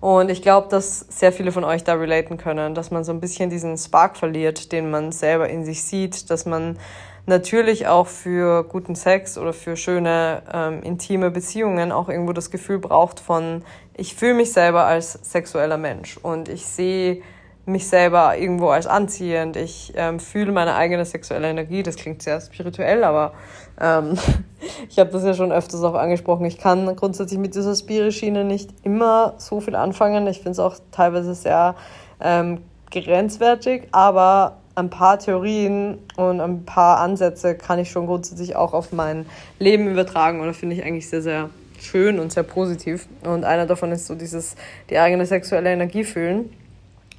Und 0.00 0.30
ich 0.30 0.42
glaube, 0.42 0.68
dass 0.68 1.06
sehr 1.10 1.32
viele 1.32 1.52
von 1.52 1.62
euch 1.62 1.84
da 1.84 1.94
relaten 1.94 2.36
können, 2.36 2.74
dass 2.74 2.90
man 2.90 3.04
so 3.04 3.12
ein 3.12 3.20
bisschen 3.20 3.50
diesen 3.50 3.78
Spark 3.78 4.16
verliert, 4.16 4.72
den 4.72 4.90
man 4.90 5.12
selber 5.12 5.48
in 5.48 5.64
sich 5.64 5.84
sieht, 5.84 6.28
dass 6.28 6.44
man 6.44 6.76
natürlich 7.26 7.86
auch 7.86 8.06
für 8.06 8.64
guten 8.64 8.94
Sex 8.94 9.38
oder 9.38 9.52
für 9.52 9.76
schöne 9.76 10.42
ähm, 10.52 10.82
intime 10.82 11.30
Beziehungen 11.30 11.92
auch 11.92 12.08
irgendwo 12.08 12.32
das 12.32 12.50
Gefühl 12.50 12.78
braucht 12.78 13.20
von, 13.20 13.62
ich 13.96 14.14
fühle 14.14 14.34
mich 14.34 14.52
selber 14.52 14.84
als 14.84 15.12
sexueller 15.22 15.78
Mensch 15.78 16.16
und 16.16 16.48
ich 16.48 16.66
sehe 16.66 17.22
mich 17.64 17.86
selber 17.86 18.36
irgendwo 18.36 18.68
als 18.70 18.86
anziehend. 18.86 19.56
Ich 19.56 19.92
ähm, 19.96 20.18
fühle 20.18 20.50
meine 20.50 20.74
eigene 20.74 21.04
sexuelle 21.04 21.48
Energie. 21.48 21.82
Das 21.82 21.96
klingt 21.96 22.22
sehr 22.22 22.40
spirituell, 22.40 23.04
aber 23.04 23.34
ähm, 23.80 24.18
ich 24.88 24.98
habe 24.98 25.10
das 25.10 25.24
ja 25.24 25.34
schon 25.34 25.52
öfters 25.52 25.82
auch 25.84 25.94
angesprochen. 25.94 26.44
Ich 26.44 26.58
kann 26.58 26.96
grundsätzlich 26.96 27.38
mit 27.38 27.54
dieser 27.54 27.74
Spiri-Schiene 27.74 28.44
nicht 28.44 28.70
immer 28.82 29.34
so 29.38 29.60
viel 29.60 29.76
anfangen. 29.76 30.26
Ich 30.26 30.38
finde 30.38 30.50
es 30.50 30.58
auch 30.58 30.76
teilweise 30.90 31.34
sehr 31.34 31.76
ähm, 32.20 32.62
grenzwertig, 32.90 33.88
aber 33.92 34.61
ein 34.74 34.90
paar 34.90 35.18
Theorien 35.18 35.98
und 36.16 36.40
ein 36.40 36.64
paar 36.64 36.98
Ansätze 37.00 37.54
kann 37.54 37.78
ich 37.78 37.90
schon 37.90 38.06
grundsätzlich 38.06 38.56
auch 38.56 38.72
auf 38.72 38.92
mein 38.92 39.26
Leben 39.58 39.88
übertragen 39.88 40.40
und 40.40 40.46
das 40.46 40.56
finde 40.56 40.76
ich 40.76 40.84
eigentlich 40.84 41.08
sehr, 41.08 41.22
sehr 41.22 41.50
schön 41.80 42.18
und 42.18 42.32
sehr 42.32 42.42
positiv. 42.42 43.06
Und 43.24 43.44
einer 43.44 43.66
davon 43.66 43.92
ist 43.92 44.06
so 44.06 44.14
dieses, 44.14 44.56
die 44.88 44.98
eigene 44.98 45.26
sexuelle 45.26 45.72
Energie 45.72 46.04
fühlen. 46.04 46.50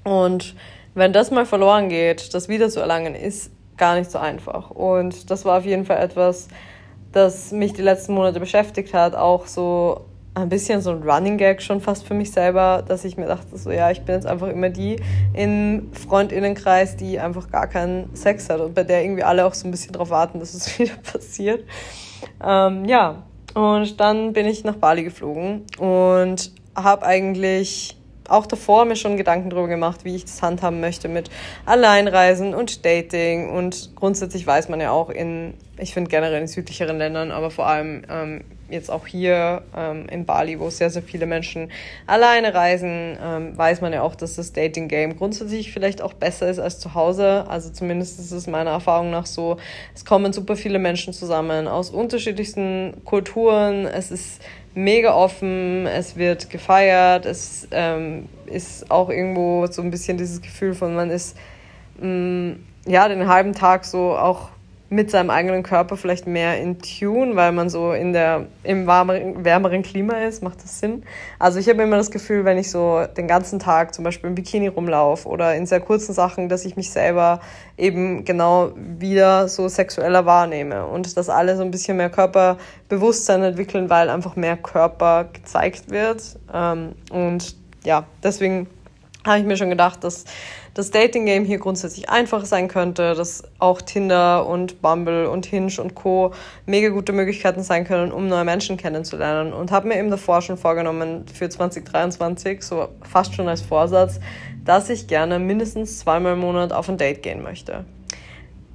Und 0.04 0.56
wenn 0.96 1.14
das 1.14 1.32
mal 1.32 1.46
verloren 1.46 1.90
geht, 1.90 2.34
das 2.34 2.50
wieder 2.50 2.70
zu 2.70 2.80
erlangen, 2.80 3.16
ist 3.16 3.52
gar 3.78 3.96
nicht 3.96 4.10
so 4.10 4.20
einfach. 4.20 4.72
Und 4.72 5.30
das 5.30 5.46
war 5.46 5.58
auf 5.60 5.66
jeden 5.66 5.86
Fall 5.86 5.98
etwas, 5.98 6.48
das 7.12 7.52
mich 7.52 7.74
die 7.74 7.82
letzten 7.82 8.14
Monate 8.14 8.40
beschäftigt 8.40 8.94
hat, 8.94 9.16
auch 9.16 9.48
so 9.48 10.02
ein 10.36 10.50
bisschen 10.50 10.82
so 10.82 10.92
ein 10.92 11.04
Running 11.04 11.38
Gag 11.38 11.62
schon 11.62 11.80
fast 11.80 12.06
für 12.06 12.14
mich 12.14 12.32
selber, 12.32 12.84
dass 12.88 13.06
ich 13.06 13.18
mir 13.18 13.28
dachte, 13.28 13.58
so 13.58 13.72
ja, 13.72 13.92
ich 13.92 14.02
bin 14.02 14.16
jetzt 14.16 14.26
einfach 14.26 14.48
immer 14.48 14.70
die 14.70 14.98
im 15.34 15.92
Freundinnenkreis, 15.94 16.96
die 16.96 17.20
einfach 17.20 17.52
gar 17.52 17.68
keinen 17.68 18.16
Sex 18.16 18.50
hat 18.50 18.60
und 18.60 18.74
bei 18.74 18.84
der 18.84 19.04
irgendwie 19.04 19.24
alle 19.24 19.46
auch 19.46 19.54
so 19.54 19.68
ein 19.68 19.72
bisschen 19.72 19.94
drauf 19.94 20.10
warten, 20.10 20.40
dass 20.40 20.54
es 20.54 20.80
wieder 20.80 20.96
passiert. 21.04 21.64
Ähm, 22.44 22.86
ja, 22.86 23.24
und 23.54 24.00
dann 24.00 24.34
bin 24.34 24.48
ich 24.48 24.64
nach 24.64 24.76
Bali 24.76 25.04
geflogen 25.04 25.64
und 25.78 26.52
habe 26.76 27.06
eigentlich 27.06 27.98
auch 28.34 28.46
davor 28.46 28.86
mir 28.86 28.96
schon 28.96 29.16
Gedanken 29.18 29.50
darüber 29.50 29.68
gemacht, 29.68 30.04
wie 30.04 30.16
ich 30.16 30.26
das 30.26 30.42
handhaben 30.42 30.80
möchte 30.80 31.08
mit 31.08 31.30
Alleinreisen 31.66 32.54
und 32.54 32.84
Dating. 32.86 33.50
Und 33.50 33.92
grundsätzlich 33.96 34.46
weiß 34.46 34.70
man 34.70 34.82
ja 34.82 34.92
auch 34.92 35.10
in, 35.10 35.54
ich 35.78 35.94
finde 35.94 36.10
generell 36.10 36.42
in 36.42 36.48
südlicheren 36.48 36.98
Ländern, 36.98 37.32
aber 37.32 37.52
vor 37.52 37.68
allem 37.68 38.04
ähm, 38.10 38.44
jetzt 38.70 38.90
auch 38.90 39.06
hier 39.08 39.64
ähm, 39.76 40.08
in 40.10 40.26
Bali, 40.26 40.60
wo 40.60 40.70
sehr, 40.70 40.90
sehr 40.90 41.04
viele 41.04 41.26
Menschen 41.26 41.72
alleine 42.08 42.54
reisen, 42.54 43.18
ähm, 43.24 43.58
weiß 43.58 43.82
man 43.82 43.94
ja 43.94 44.02
auch, 44.02 44.16
dass 44.16 44.36
das 44.36 44.52
Dating-Game 44.52 45.16
grundsätzlich 45.16 45.72
vielleicht 45.72 46.02
auch 46.02 46.14
besser 46.14 46.50
ist 46.50 46.60
als 46.60 46.80
zu 46.80 46.94
Hause. 46.96 47.46
Also 47.48 47.70
zumindest 47.70 48.20
ist 48.20 48.32
es 48.32 48.48
meiner 48.48 48.72
Erfahrung 48.72 49.12
nach 49.12 49.28
so, 49.28 49.58
es 49.94 50.04
kommen 50.06 50.34
super 50.34 50.56
viele 50.56 50.80
Menschen 50.80 51.14
zusammen 51.14 51.68
aus 51.68 51.92
unterschiedlichsten 51.92 52.96
Kulturen. 53.06 53.86
Es 53.86 54.12
ist 54.12 54.42
mega 54.76 55.14
offen, 55.14 55.86
es 55.88 56.16
wird 56.16 56.50
gefeiert, 56.50 57.26
es 57.26 57.68
ähm, 57.72 58.28
ist 58.46 58.90
auch 58.90 59.10
irgendwo 59.10 59.68
so 59.68 59.82
ein 59.82 59.92
bisschen 59.92 60.18
dieses 60.18 60.42
Gefühl 60.42 60.74
von, 60.74 60.96
man 60.96 61.10
ist 61.10 61.38
mh, 62.00 62.08
mm, 62.08 62.66
ja 62.88 63.08
den 63.08 63.28
halben 63.28 63.54
Tag 63.54 63.86
so 63.86 64.18
auch 64.18 64.50
mit 64.94 65.10
seinem 65.10 65.32
eigenen 65.32 65.64
Körper 65.64 65.98
vielleicht 65.98 66.28
mehr 66.28 66.62
in 66.62 66.78
Tune, 66.80 67.36
weil 67.36 67.52
man 67.52 67.70
so 67.70 67.94
in 67.94 68.14
der, 68.14 68.46
im 68.62 68.86
warmeren, 68.86 69.44
wärmeren 69.44 69.82
Klima 69.82 70.20
ist. 70.20 70.44
Macht 70.44 70.64
das 70.64 70.80
Sinn? 70.80 71.04
Also 71.40 71.58
ich 71.58 71.68
habe 71.68 71.82
immer 71.82 71.98
das 71.98 72.12
Gefühl, 72.12 72.46
wenn 72.46 72.60
ich 72.60 72.70
so 72.70 73.04
den 73.18 73.28
ganzen 73.28 73.58
Tag 73.58 73.96
zum 73.96 74.04
Beispiel 74.04 74.30
im 74.30 74.36
Bikini 74.36 74.68
rumlaufe 74.68 75.28
oder 75.28 75.56
in 75.56 75.66
sehr 75.66 75.80
kurzen 75.80 76.14
Sachen, 76.14 76.48
dass 76.48 76.64
ich 76.64 76.76
mich 76.76 76.92
selber 76.92 77.40
eben 77.76 78.24
genau 78.24 78.72
wieder 78.76 79.48
so 79.48 79.68
sexueller 79.68 80.28
wahrnehme 80.28 80.86
und 80.86 81.18
dass 81.18 81.28
alle 81.28 81.58
so 81.58 81.64
ein 81.64 81.72
bisschen 81.72 81.98
mehr 81.98 82.12
Körperbewusstsein 82.12 83.42
entwickeln, 83.42 83.90
weil 83.90 84.10
einfach 84.10 84.36
mehr 84.36 84.58
Körper 84.58 85.26
gezeigt 85.34 85.90
wird. 85.90 86.22
Ähm, 86.54 86.94
und 87.12 87.56
ja, 87.84 88.06
deswegen 88.22 88.68
habe 89.26 89.40
ich 89.40 89.46
mir 89.46 89.58
schon 89.58 89.70
gedacht, 89.70 90.04
dass 90.04 90.26
das 90.74 90.90
Dating-Game 90.90 91.46
hier 91.46 91.60
grundsätzlich 91.60 92.10
einfach 92.10 92.46
sein 92.46 92.68
könnte, 92.68 93.14
dass 93.14 93.44
auch 93.60 93.82
Tinder 93.82 94.48
und 94.48 94.82
Bumble 94.82 95.30
und 95.30 95.46
Hinge 95.46 95.74
und 95.80 95.94
Co. 95.94 96.34
mega 96.66 96.90
gute 96.90 97.14
Möglichkeiten 97.14 97.62
sein 97.62 97.86
können, 97.86 98.12
um 98.12 98.28
neue 98.28 98.44
Menschen 98.44 98.78
kennenzulernen. 98.78 99.54
Und 99.54 99.72
habe 99.72 99.88
mir 99.88 100.00
eben 100.00 100.10
davor 100.10 100.42
schon 100.42 100.58
vorgenommen, 100.58 101.26
für 101.32 101.48
2023, 101.48 102.64
so 102.64 102.88
fast 103.04 103.36
schon 103.36 103.48
als 103.48 103.62
Vorsatz, 103.62 104.20
dass 104.66 104.90
ich 104.90 105.08
gerne 105.08 105.38
mindestens 105.38 106.00
zweimal 106.00 106.34
im 106.34 106.40
Monat 106.40 106.74
auf 106.74 106.90
ein 106.90 106.98
Date 106.98 107.22
gehen 107.22 107.44
möchte. 107.44 107.86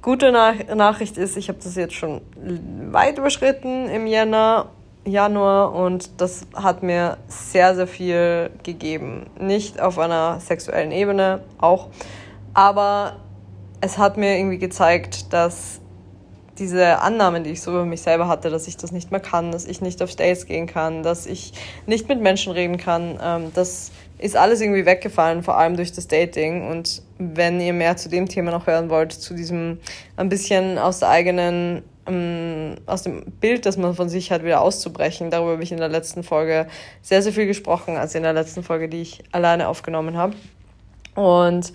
Gute 0.01 0.31
Nach 0.31 0.55
Nachricht 0.73 1.17
ist, 1.17 1.35
ich 1.35 1.49
habe 1.49 1.59
das 1.61 1.75
jetzt 1.75 1.93
schon 1.93 2.21
weit 2.91 3.17
überschritten 3.17 3.89
im 3.89 4.07
Jänner 4.07 4.69
Januar 5.09 5.73
und 5.73 6.21
das 6.21 6.47
hat 6.53 6.83
mir 6.83 7.17
sehr, 7.27 7.75
sehr 7.75 7.87
viel 7.87 8.51
gegeben. 8.63 9.27
Nicht 9.39 9.81
auf 9.81 9.99
einer 9.99 10.39
sexuellen 10.39 10.91
Ebene 10.91 11.41
auch, 11.59 11.87
aber 12.53 13.17
es 13.81 13.97
hat 13.97 14.17
mir 14.17 14.37
irgendwie 14.37 14.57
gezeigt, 14.57 15.31
dass 15.33 15.81
diese 16.57 16.99
Annahmen, 16.99 17.43
die 17.43 17.51
ich 17.51 17.61
so 17.61 17.71
über 17.71 17.85
mich 17.85 18.01
selber 18.01 18.27
hatte, 18.27 18.49
dass 18.49 18.67
ich 18.67 18.77
das 18.77 18.91
nicht 18.91 19.11
mehr 19.11 19.21
kann, 19.21 19.51
dass 19.51 19.65
ich 19.65 19.81
nicht 19.81 20.01
auf 20.03 20.15
Dates 20.15 20.45
gehen 20.45 20.67
kann, 20.67 21.03
dass 21.03 21.25
ich 21.25 21.53
nicht 21.85 22.09
mit 22.09 22.21
Menschen 22.21 22.51
reden 22.51 22.77
kann, 22.77 23.17
ähm, 23.23 23.51
das 23.53 23.91
ist 24.19 24.35
alles 24.35 24.59
irgendwie 24.59 24.85
weggefallen, 24.85 25.43
vor 25.43 25.57
allem 25.57 25.77
durch 25.77 25.93
das 25.93 26.07
Dating. 26.07 26.69
Und 26.69 27.01
wenn 27.17 27.59
ihr 27.61 27.73
mehr 27.73 27.95
zu 27.95 28.09
dem 28.09 28.27
Thema 28.27 28.51
noch 28.51 28.67
hören 28.67 28.89
wollt, 28.89 29.13
zu 29.13 29.33
diesem 29.33 29.79
ein 30.17 30.29
bisschen 30.29 30.77
aus 30.77 30.99
der 30.99 31.09
eigenen 31.09 31.83
aus 32.85 33.03
dem 33.03 33.23
Bild, 33.39 33.65
das 33.65 33.77
man 33.77 33.95
von 33.95 34.09
sich 34.09 34.31
hat, 34.31 34.43
wieder 34.43 34.61
auszubrechen. 34.61 35.31
Darüber 35.31 35.53
habe 35.53 35.63
ich 35.63 35.71
in 35.71 35.77
der 35.77 35.89
letzten 35.89 36.23
Folge 36.23 36.67
sehr, 37.01 37.21
sehr 37.21 37.33
viel 37.33 37.45
gesprochen, 37.45 37.97
also 37.97 38.17
in 38.17 38.23
der 38.23 38.33
letzten 38.33 38.63
Folge, 38.63 38.89
die 38.89 39.01
ich 39.01 39.23
alleine 39.31 39.67
aufgenommen 39.67 40.17
habe. 40.17 40.33
Und 41.15 41.73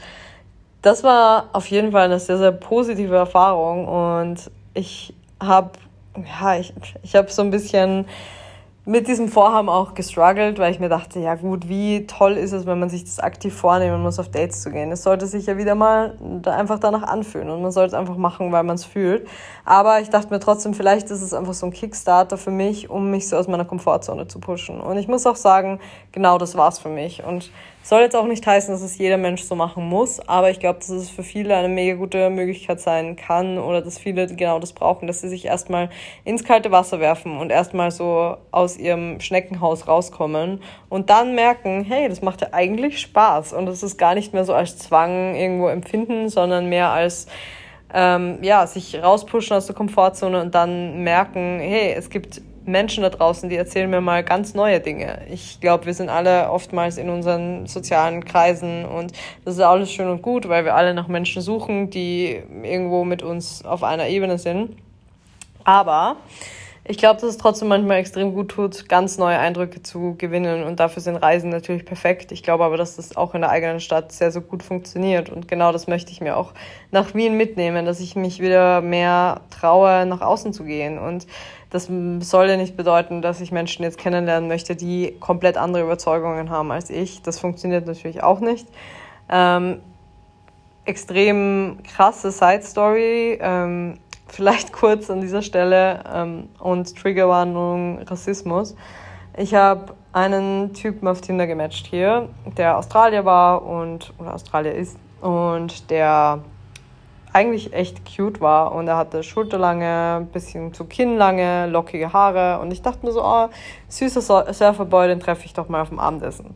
das 0.83 1.03
war 1.03 1.49
auf 1.53 1.67
jeden 1.69 1.93
Fall 1.93 2.05
eine 2.05 2.21
sehr, 2.21 2.39
sehr 2.39 2.53
positive 2.53 3.17
Erfahrung 3.17 3.89
und 3.89 4.51
ich 4.75 5.15
habe, 5.41 5.71
ja, 6.17 6.57
ich, 6.57 6.75
ich 7.03 7.17
habe 7.17 7.31
so 7.31 7.43
ein 7.43 7.51
bisschen 7.51 8.07
mit 8.87 9.09
diesem 9.09 9.29
Vorhaben 9.29 9.71
auch 9.71 9.95
gestruggelt, 9.95 10.59
weil 10.59 10.71
ich 10.71 10.79
mir 10.79 10.91
dachte, 10.91 11.19
ja 11.19 11.37
gut, 11.37 11.69
wie 11.71 12.07
toll 12.07 12.33
ist 12.33 12.53
es, 12.53 12.67
wenn 12.67 12.79
man 12.79 12.91
sich 12.91 13.05
das 13.05 13.19
aktiv 13.19 13.55
vornehmen 13.55 14.03
muss, 14.03 14.19
auf 14.19 14.29
Dates 14.29 14.61
zu 14.61 14.71
gehen. 14.71 14.93
Es 14.93 15.03
sollte 15.03 15.27
sich 15.27 15.47
ja 15.47 15.57
wieder 15.57 15.75
mal 15.75 16.19
einfach 16.45 16.79
danach 16.79 17.03
anfühlen 17.03 17.49
und 17.49 17.63
man 17.63 17.73
sollte 17.73 17.95
es 17.95 17.95
einfach 17.95 18.19
machen, 18.19 18.53
weil 18.53 18.63
man 18.63 18.75
es 18.75 18.85
fühlt. 18.85 19.27
Aber 19.65 20.01
ich 20.01 20.11
dachte 20.11 20.29
mir 20.29 20.39
trotzdem, 20.39 20.75
vielleicht 20.75 21.11
ist 21.11 21.23
es 21.23 21.33
einfach 21.33 21.55
so 21.55 21.65
ein 21.65 21.73
Kickstarter 21.73 22.37
für 22.37 22.51
mich, 22.51 22.91
um 22.91 23.11
mich 23.11 23.27
so 23.27 23.39
aus 23.39 23.49
meiner 23.49 23.65
Komfortzone 23.65 24.29
zu 24.29 24.39
pushen. 24.39 24.81
Und 24.83 24.99
ich 24.99 25.09
muss 25.09 25.27
auch 25.27 25.37
sagen, 25.37 25.81
genau 26.13 26.37
das 26.37 26.55
war's 26.55 26.79
für 26.79 26.91
mich. 26.91 27.25
Und 27.25 27.51
soll 27.85 28.01
jetzt 28.01 28.17
auch 28.17 28.27
nicht 28.27 28.47
heißen, 28.47 28.73
dass 28.73 28.81
es 28.81 28.97
jeder 28.97 29.19
Mensch 29.19 29.43
so 29.43 29.55
machen 29.55 29.87
muss, 29.87 30.19
aber 30.27 30.51
ich 30.51 30.59
glaube, 30.59 30.79
dass 30.79 30.89
es 30.89 31.11
für 31.11 31.23
viele 31.23 31.55
eine 31.55 31.69
mega 31.69 31.97
gute 31.97 32.31
Möglichkeit 32.31 32.81
sein 32.81 33.15
kann 33.15 33.59
oder 33.59 33.83
dass 33.83 33.99
viele 33.99 34.27
genau 34.27 34.59
das 34.59 34.73
brauchen, 34.73 35.07
dass 35.07 35.21
sie 35.21 35.29
sich 35.29 35.45
erstmal 35.45 35.91
ins 36.25 36.45
kalte 36.45 36.73
Wasser 36.73 36.99
werfen 36.99 37.37
und 37.37 37.51
erstmal 37.51 37.91
so 37.91 38.39
aus 38.53 38.79
ihrem 38.79 39.21
Schneckenhaus 39.21 39.87
rauskommen 39.87 40.63
und 40.89 41.11
dann 41.11 41.35
merken, 41.35 41.85
hey, 41.85 42.09
das 42.09 42.23
macht 42.23 42.41
ja 42.41 42.49
eigentlich 42.53 42.99
Spaß 43.01 43.53
und 43.53 43.69
es 43.69 43.83
ist 43.83 43.99
gar 43.99 44.15
nicht 44.15 44.33
mehr 44.33 44.47
so 44.47 44.55
als 44.55 44.79
Zwang 44.79 45.35
irgendwo 45.35 45.69
empfinden, 45.69 46.31
sondern 46.31 46.71
mehr 46.71 46.89
als 46.89 47.27
ähm, 47.93 48.39
ja, 48.41 48.67
sich 48.67 49.03
rauspushen 49.03 49.59
aus 49.59 49.67
der 49.67 49.75
Komfortzone 49.75 50.41
und 50.41 50.55
dann 50.55 51.05
merken, 51.05 51.61
hey, 51.61 51.93
es 51.93 52.09
gibt 52.09 52.41
Menschen 52.67 53.03
da 53.03 53.11
draußen, 53.11 53.49
die 53.49 53.57
erzählen 53.57 53.91
mir 53.91 54.01
mal 54.01 54.25
ganz 54.25 54.55
neue 54.55 54.81
Dinge. 54.81 55.23
Ich 55.31 55.61
glaube, 55.61 55.87
wir 55.87 55.95
sind 55.95 56.09
alle 56.09 56.51
oftmals 56.51 56.99
in 56.99 57.11
unseren 57.11 57.67
sozialen 57.67 58.25
Kreisen 58.25 58.85
und 58.85 59.13
das 59.45 59.55
ist 59.55 59.61
alles 59.61 59.93
schön 59.93 60.09
und 60.09 60.23
gut, 60.23 60.49
weil 60.49 60.65
wir 60.65 60.75
alle 60.75 60.95
nach 60.95 61.09
Menschen 61.09 61.43
suchen, 61.43 61.91
die 61.91 62.43
irgendwo 62.63 63.05
mit 63.05 63.23
uns 63.23 63.65
auf 63.65 63.83
einer 63.83 64.09
Ebene 64.09 64.39
sind. 64.39 64.77
Aber 65.65 66.17
ich 66.87 66.99
glaube, 66.99 67.19
dass 67.19 67.31
es 67.31 67.39
trotzdem 67.39 67.69
manchmal 67.69 67.97
extrem 67.97 68.35
gut 68.35 68.51
tut, 68.51 68.91
ganz 68.91 69.17
neue 69.17 69.39
Eindrücke 69.39 69.83
zu 69.83 70.17
gewinnen 70.19 70.65
und 70.65 70.81
dafür 70.81 71.01
sind 71.01 71.17
Reisen 71.17 71.49
natürlich 71.49 71.87
perfekt. 71.87 72.31
Ich 72.31 72.43
glaube 72.43 72.63
aber, 72.63 72.77
dass 72.77 72.97
das 72.97 73.17
auch 73.17 73.35
in 73.35 73.41
der 73.41 73.49
eigenen 73.49 73.81
Stadt 73.81 74.13
sehr, 74.13 74.31
sehr 74.31 74.43
gut 74.43 74.63
funktioniert 74.63 75.31
und 75.31 75.49
genau 75.49 75.73
das 75.73 75.87
möchte 75.87 76.13
ich 76.13 76.21
mir 76.21 76.37
auch 76.37 76.53
nach 76.91 77.15
Wien 77.15 77.39
mitnehmen, 77.39 77.87
dass 77.87 78.01
ich 78.01 78.17
mich 78.17 78.39
wieder 78.39 78.83
mehr 78.83 79.41
traue, 79.49 80.05
nach 80.05 80.21
außen 80.21 80.53
zu 80.53 80.65
gehen 80.65 80.99
und 80.99 81.27
das 81.75 81.91
soll 82.21 82.49
ja 82.49 82.57
nicht 82.57 82.77
bedeuten, 82.77 83.21
dass 83.21 83.41
ich 83.41 83.51
Menschen 83.51 83.83
jetzt 83.83 83.99
kennenlernen 83.99 84.49
möchte, 84.49 84.77
die 84.77 85.17
komplett 85.19 85.57
andere 85.57 85.83
Überzeugungen 85.83 86.49
haben 86.49 86.71
als 86.71 86.89
ich. 86.89 87.21
Das 87.23 87.41
funktioniert 87.41 87.85
natürlich 87.85 88.23
auch 88.23 88.39
nicht. 88.39 88.69
Ähm, 89.29 89.81
extrem 90.85 91.79
krasse 91.83 92.31
Side 92.31 92.63
Story. 92.63 93.41
Ähm, 93.41 93.99
vielleicht 94.29 94.73
kurz 94.73 95.11
an 95.11 95.21
dieser 95.21 95.43
Stelle 95.43 96.05
ähm, 96.15 96.49
und 96.61 96.97
Triggerwarnung 96.97 97.99
Rassismus. 98.03 98.77
Ich 99.37 99.53
habe 99.57 99.95
einen 100.13 100.75
Typen 100.75 101.09
auf 101.09 101.23
Tinder 101.23 101.49
gematcht 101.49 101.89
hier, 101.89 102.29
der 102.57 102.79
Australier 102.79 103.25
war 103.25 103.67
und 103.67 104.15
oder 104.19 104.35
Australier 104.35 104.77
ist 104.77 104.97
und 105.21 105.91
der 105.91 106.39
eigentlich 107.35 107.73
echt 107.73 108.03
cute 108.05 108.41
war. 108.41 108.73
Und 108.73 108.89
er 108.89 108.97
hatte 108.97 109.23
schulterlange, 109.23 110.27
bisschen 110.33 110.73
zu 110.73 110.85
kinnlange, 110.85 111.67
lockige 111.67 112.13
Haare. 112.13 112.61
Und 112.61 112.73
ich 112.73 112.81
dachte 112.81 113.05
mir 113.05 113.13
so, 113.13 113.23
oh, 113.23 113.49
süßer 113.89 114.53
Surferboy, 114.53 115.09
den 115.09 115.21
treffe 115.21 115.45
ich 115.45 115.53
doch 115.53 115.69
mal 115.69 115.83
auf 115.83 115.91
dem 115.91 115.99
Abendessen. 115.99 116.55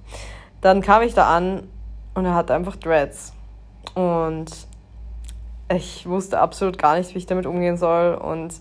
Dann 0.60 0.80
kam 0.80 1.02
ich 1.02 1.14
da 1.14 1.28
an 1.28 1.68
und 2.14 2.24
er 2.24 2.34
hatte 2.34 2.54
einfach 2.54 2.76
Dreads. 2.76 3.34
Und 3.94 4.50
ich 5.74 6.08
wusste 6.08 6.38
absolut 6.38 6.78
gar 6.78 6.96
nicht, 6.96 7.12
wie 7.14 7.18
ich 7.18 7.26
damit 7.26 7.46
umgehen 7.46 7.76
soll. 7.76 8.14
Und 8.14 8.54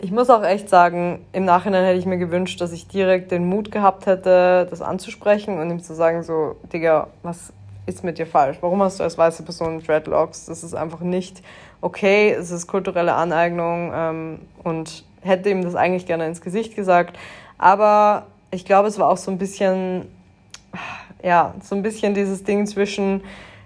ich 0.00 0.10
muss 0.10 0.30
auch 0.30 0.42
echt 0.42 0.70
sagen, 0.70 1.26
im 1.32 1.44
Nachhinein 1.44 1.84
hätte 1.84 1.98
ich 1.98 2.06
mir 2.06 2.18
gewünscht, 2.18 2.60
dass 2.60 2.72
ich 2.72 2.88
direkt 2.88 3.30
den 3.30 3.48
Mut 3.48 3.70
gehabt 3.70 4.06
hätte, 4.06 4.66
das 4.68 4.80
anzusprechen 4.80 5.58
und 5.58 5.70
ihm 5.70 5.80
zu 5.80 5.94
sagen, 5.94 6.22
so, 6.22 6.56
Digga, 6.72 7.08
was 7.22 7.52
ist 7.86 8.04
mit 8.04 8.18
dir 8.18 8.26
falsch? 8.26 8.58
Warum 8.60 8.82
hast 8.82 9.00
du 9.00 9.04
als 9.04 9.18
weiße 9.18 9.42
Person 9.42 9.82
Dreadlocks? 9.82 10.46
Das 10.46 10.62
ist 10.62 10.74
einfach 10.74 11.00
nicht 11.00 11.42
okay, 11.80 12.30
es 12.30 12.50
ist 12.50 12.66
kulturelle 12.66 13.14
Aneignung 13.14 13.92
ähm, 13.94 14.38
und 14.62 15.04
hätte 15.20 15.50
ihm 15.50 15.62
das 15.62 15.74
eigentlich 15.74 16.06
gerne 16.06 16.26
ins 16.26 16.40
Gesicht 16.40 16.74
gesagt. 16.76 17.18
Aber 17.58 18.26
ich 18.50 18.64
glaube, 18.64 18.88
es 18.88 18.98
war 18.98 19.08
auch 19.08 19.16
so 19.16 19.30
ein 19.30 19.38
bisschen, 19.38 20.08
ja, 21.22 21.54
so 21.62 21.74
ein 21.74 21.82
bisschen 21.82 22.14
dieses 22.14 22.44
Ding 22.44 22.66
zwischen, 22.66 23.22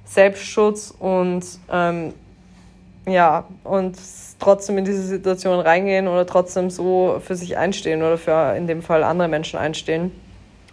Selbstschutz 0.09 0.95
und 0.99 1.45
ähm, 1.71 2.15
ja, 3.07 3.45
und 3.65 3.99
trotzdem 4.39 4.79
in 4.79 4.85
diese 4.85 5.03
Situation 5.03 5.61
reingehen 5.61 6.09
oder 6.09 6.27
trotzdem 6.27 6.71
so 6.71 7.21
für 7.25 7.37
sich 7.37 7.57
einstehen 7.57 8.03
oder 8.03 8.17
für 8.17 8.57
in 8.57 8.67
dem 8.67 8.83
Fall 8.83 9.05
andere 9.05 9.29
Menschen 9.29 9.59
einstehen. 9.59 10.13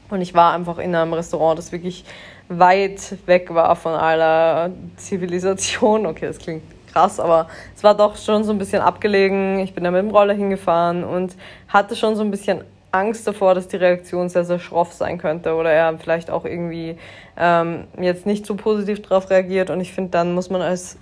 Und 0.10 0.22
ich 0.22 0.34
war 0.34 0.54
einfach 0.54 0.78
in 0.78 0.96
einem 0.96 1.14
Restaurant, 1.14 1.58
das 1.58 1.72
wirklich 1.72 2.06
weit 2.50 3.18
weg 3.26 3.54
war 3.54 3.76
von 3.76 3.94
aller 3.94 4.72
Zivilisation. 4.98 6.06
Okay, 6.06 6.28
das 6.28 6.38
klingt 6.38 6.64
krass, 6.92 7.20
aber 7.20 7.48
es 7.76 7.84
war 7.84 7.96
doch 7.96 8.16
schon 8.16 8.44
so 8.44 8.52
ein 8.52 8.58
bisschen 8.58 8.82
abgelegen. 8.82 9.60
Ich 9.60 9.74
bin 9.74 9.84
da 9.84 9.92
mit 9.92 10.02
dem 10.02 10.12
Roller 10.12 10.34
hingefahren 10.34 11.04
und 11.04 11.36
hatte 11.68 11.96
schon 11.96 12.16
so 12.16 12.24
ein 12.24 12.32
bisschen 12.32 12.64
Angst 12.92 13.28
davor, 13.28 13.54
dass 13.56 13.68
die 13.68 13.76
Reaktion 13.76 14.30
sehr, 14.30 14.46
sehr 14.46 14.60
schroff 14.60 14.94
sein 14.94 15.18
könnte 15.18 15.54
oder 15.56 15.72
er 15.72 15.98
vielleicht 15.98 16.32
auch 16.32 16.46
irgendwie 16.46 16.98
ähm, 17.38 17.86
jetzt 18.00 18.26
nicht 18.26 18.46
so 18.46 18.56
positiv 18.56 19.02
darauf 19.02 19.30
reagiert. 19.30 19.70
Und 19.70 19.82
ich 19.82 19.94
finde, 19.94 20.12
dann 20.12 20.34
muss 20.34 20.50
man 20.50 20.62
als 20.62 20.98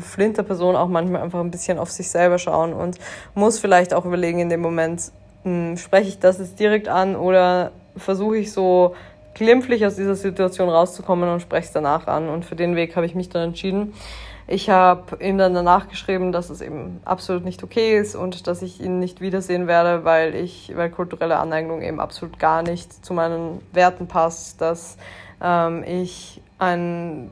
flinte 0.00 0.42
Person 0.42 0.76
auch 0.76 0.88
manchmal 0.88 1.22
einfach 1.22 1.40
ein 1.40 1.50
bisschen 1.50 1.78
auf 1.78 1.90
sich 1.90 2.08
selber 2.08 2.38
schauen 2.38 2.72
und 2.72 2.98
muss 3.34 3.58
vielleicht 3.58 3.92
auch 3.92 4.06
überlegen 4.06 4.38
in 4.38 4.48
dem 4.48 4.62
Moment, 4.62 5.12
hm, 5.42 5.76
spreche 5.76 6.08
ich 6.08 6.18
das 6.18 6.38
jetzt 6.38 6.58
direkt 6.58 6.88
an 6.88 7.16
oder 7.16 7.70
versuche 7.96 8.38
ich 8.38 8.50
so 8.50 8.94
glimpflich 9.34 9.84
aus 9.84 9.96
dieser 9.96 10.14
Situation 10.14 10.68
rauszukommen 10.68 11.28
und 11.28 11.40
spreche 11.40 11.66
es 11.66 11.72
danach 11.72 12.06
an. 12.06 12.28
Und 12.28 12.44
für 12.44 12.56
den 12.56 12.76
Weg 12.76 12.96
habe 12.96 13.06
ich 13.06 13.14
mich 13.14 13.28
dann 13.28 13.48
entschieden. 13.48 13.94
Ich 14.46 14.68
habe 14.68 15.24
ihm 15.24 15.38
dann 15.38 15.54
danach 15.54 15.88
geschrieben, 15.88 16.30
dass 16.30 16.50
es 16.50 16.60
eben 16.60 17.00
absolut 17.04 17.44
nicht 17.44 17.64
okay 17.64 17.98
ist 17.98 18.14
und 18.14 18.46
dass 18.46 18.60
ich 18.60 18.80
ihn 18.80 18.98
nicht 18.98 19.22
wiedersehen 19.22 19.66
werde, 19.66 20.04
weil 20.04 20.34
ich, 20.34 20.72
weil 20.76 20.90
kulturelle 20.90 21.38
Aneignung 21.38 21.80
eben 21.80 21.98
absolut 21.98 22.38
gar 22.38 22.62
nicht 22.62 23.04
zu 23.04 23.14
meinen 23.14 23.62
Werten 23.72 24.06
passt, 24.06 24.60
dass 24.60 24.98
ähm, 25.42 25.82
ich 25.86 26.42
ein, 26.58 27.30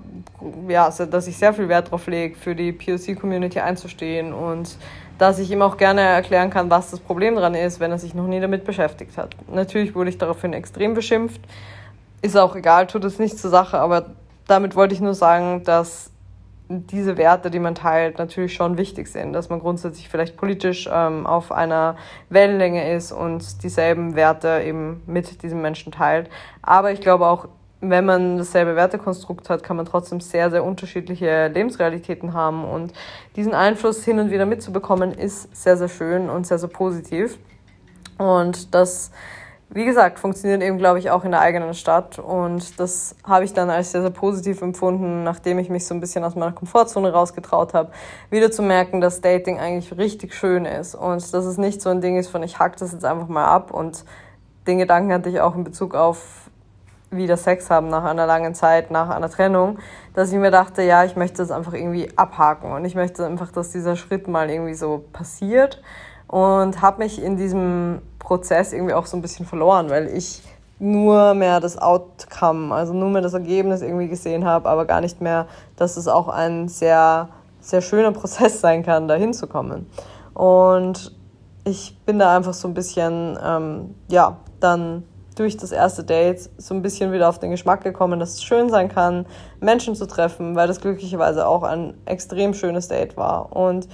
ja, 0.69 0.91
dass 0.91 1.27
ich 1.27 1.37
sehr 1.37 1.53
viel 1.53 1.69
Wert 1.69 1.89
darauf 1.89 2.07
lege, 2.07 2.35
für 2.35 2.55
die 2.55 2.73
POC-Community 2.73 3.61
einzustehen 3.61 4.33
und 4.33 4.77
dass 5.19 5.39
ich 5.39 5.51
ihm 5.51 5.63
auch 5.63 5.77
gerne 5.77 6.01
erklären 6.01 6.51
kann, 6.51 6.71
was 6.71 6.91
das 6.91 6.99
Problem 6.99 7.37
daran 7.37 7.55
ist, 7.55 7.79
wenn 7.79 7.91
er 7.91 7.99
sich 7.99 8.15
noch 8.15 8.27
nie 8.27 8.41
damit 8.41 8.65
beschäftigt 8.65 9.17
hat. 9.17 9.37
Natürlich 9.53 9.95
wurde 9.95 10.11
ich 10.11 10.19
daraufhin 10.19 10.53
extrem 10.55 10.95
beschimpft. 10.95 11.41
Ist 12.23 12.37
auch 12.37 12.57
egal, 12.57 12.87
tut 12.87 13.05
es 13.05 13.19
nicht 13.19 13.39
zur 13.39 13.51
Sache, 13.51 13.79
aber 13.79 14.13
damit 14.47 14.77
wollte 14.77 14.95
ich 14.95 15.01
nur 15.01 15.15
sagen, 15.15 15.65
dass 15.65 16.11
diese 16.69 17.17
Werte, 17.17 17.51
die 17.51 17.59
man 17.59 17.75
teilt, 17.75 18.19
natürlich 18.19 18.55
schon 18.55 18.79
wichtig 18.79 19.09
sind, 19.09 19.33
dass 19.33 19.51
man 19.51 19.61
grundsätzlich 19.61 20.09
vielleicht 20.09 20.37
politisch 20.37 20.89
ähm, 20.91 21.27
auf 21.27 21.53
einer 21.53 21.97
Wellenlänge 22.31 22.95
ist 22.95 23.13
und 23.13 23.63
dieselben 23.63 24.15
Werte 24.15 24.63
eben 24.65 25.03
mit 25.07 25.43
diesem 25.43 25.61
Menschen 25.61 25.93
teilt. 25.93 26.31
Aber 26.63 26.93
ich 26.93 27.01
glaube 27.01 27.27
auch, 27.27 27.49
wenn 27.81 28.05
man 28.05 28.39
dasselbe 28.39 28.77
Wertekonstrukt 28.77 29.51
hat, 29.51 29.65
kann 29.65 29.77
man 29.77 29.87
trotzdem 29.87 30.21
sehr, 30.21 30.51
sehr 30.51 30.65
unterschiedliche 30.65 31.49
Lebensrealitäten 31.49 32.33
haben. 32.33 32.65
Und 32.65 32.93
diesen 33.35 33.55
Einfluss 33.55 34.05
hin 34.05 34.21
und 34.21 34.31
wieder 34.31 34.47
mitzubekommen, 34.47 35.13
ist 35.13 35.55
sehr, 35.55 35.77
sehr 35.77 35.89
schön 35.89 36.31
und 36.31 36.47
sehr, 36.47 36.59
sehr 36.59 36.69
positiv. 36.69 37.39
Und 38.19 38.73
das, 38.73 39.11
wie 39.75 39.87
gesagt, 39.87 40.19
funktioniert 40.19 40.63
eben, 40.63 40.77
glaube 40.77 40.99
ich, 40.99 41.11
auch 41.11 41.25
in 41.25 41.31
der 41.31 41.41
eigenen 41.41 41.73
Stadt. 41.73 42.19
Und 42.19 42.79
das 42.79 43.17
habe 43.25 43.45
ich 43.45 43.55
dann 43.55 43.71
als 43.71 43.93
sehr, 43.93 44.03
sehr 44.03 44.11
positiv 44.11 44.61
empfunden, 44.61 45.25
nachdem 45.25 45.59
ich 45.59 45.71
mich 45.71 45.87
so 45.87 45.95
ein 45.95 46.01
bisschen 46.01 46.25
aus 46.25 46.35
meiner 46.35 46.53
Komfortzone 46.53 47.11
rausgetraut 47.11 47.73
habe, 47.73 47.91
wieder 48.29 48.51
zu 48.51 48.63
merken, 48.63 49.01
dass 49.01 49.23
Dating 49.23 49.59
eigentlich 49.59 49.97
richtig 49.97 50.35
schön 50.35 50.67
ist. 50.67 50.95
Und 50.95 51.33
dass 51.33 51.47
es 51.47 51.57
nicht 51.57 51.81
so 51.81 51.89
ein 51.89 52.03
Ding 52.03 52.19
ist 52.19 52.29
von, 52.29 52.43
ich 52.43 52.59
hack 52.59 52.77
das 52.77 52.93
jetzt 52.93 53.05
einfach 53.05 53.29
mal 53.29 53.47
ab. 53.47 53.73
Und 53.73 54.05
den 54.67 54.79
Gedanken 54.79 55.11
hatte 55.13 55.31
ich 55.31 55.41
auch 55.41 55.55
in 55.55 55.65
Bezug 55.65 55.95
auf 55.95 56.51
wieder 57.11 57.37
Sex 57.37 57.71
haben 57.71 57.89
nach 57.89 58.05
einer 58.05 58.27
langen 58.27 58.55
Zeit, 58.55 58.91
nach 58.91 59.11
einer 59.11 59.29
Trennung, 59.29 59.79
dass 60.15 60.33
ich 60.33 60.39
mir 60.39 60.51
dachte, 60.51 60.83
ja, 60.83 61.05
ich 61.05 61.15
möchte 61.15 61.39
das 61.39 61.51
einfach 61.51 61.75
irgendwie 61.75 62.11
abhaken 62.17 62.73
und 62.73 62.85
ich 62.87 62.95
möchte 62.95 63.27
einfach, 63.27 63.53
dass 63.53 63.71
dieser 63.71 63.97
Schritt 63.97 64.29
mal 64.29 64.49
irgendwie 64.49 64.75
so 64.75 65.05
passiert 65.13 65.83
und 66.33 66.81
habe 66.81 67.03
mich 67.03 67.23
in 67.23 67.37
diesem 67.37 68.01
Prozess 68.19 68.73
irgendwie 68.73 68.95
auch 68.95 69.05
so 69.05 69.19
ein 69.19 69.21
bisschen 69.21 69.45
verloren, 69.45 69.91
weil 69.91 70.09
ich 70.09 70.43
nur 70.79 71.35
mehr 71.35 71.61
das 71.61 71.77
Outcome, 71.77 72.75
also 72.75 72.95
nur 72.95 73.11
mehr 73.11 73.21
das 73.21 73.35
Ergebnis 73.35 73.83
irgendwie 73.83 74.09
gesehen 74.09 74.47
habe, 74.47 74.67
aber 74.67 74.87
gar 74.87 75.03
nicht 75.03 75.21
mehr, 75.21 75.47
dass 75.77 75.99
es 75.99 76.09
auch 76.09 76.29
ein 76.29 76.69
sehr, 76.69 77.29
sehr 77.61 77.83
schöner 77.83 78.13
Prozess 78.13 78.63
sein 78.63 78.83
kann, 78.83 79.09
da 79.09 79.15
hinzukommen. 79.15 79.87
Und 80.33 81.15
ich 81.65 81.99
bin 82.07 82.19
da 82.19 82.35
einfach 82.35 82.55
so 82.55 82.67
ein 82.67 82.73
bisschen, 82.73 83.39
ähm, 83.45 83.95
ja, 84.09 84.39
dann 84.59 85.05
durch 85.37 85.59
das 85.59 85.71
erste 85.71 86.03
Date 86.03 86.49
so 86.57 86.75
ein 86.75 86.81
bisschen 86.81 87.13
wieder 87.13 87.29
auf 87.29 87.41
den 87.41 87.51
Geschmack 87.51 87.85
gekommen, 87.85 88.19
dass 88.19 88.35
es 88.35 88.43
schön 88.43 88.71
sein 88.71 88.89
kann, 88.89 89.27
Menschen 89.61 89.95
zu 89.95 90.07
treffen, 90.07 90.57
weil 90.57 90.67
das 90.67 90.81
glücklicherweise 90.81 91.47
auch 91.47 91.63
ein 91.63 91.93
extrem 92.07 92.55
schönes 92.55 92.89
Date 92.89 93.19
war. 93.19 93.55
Und 93.55 93.87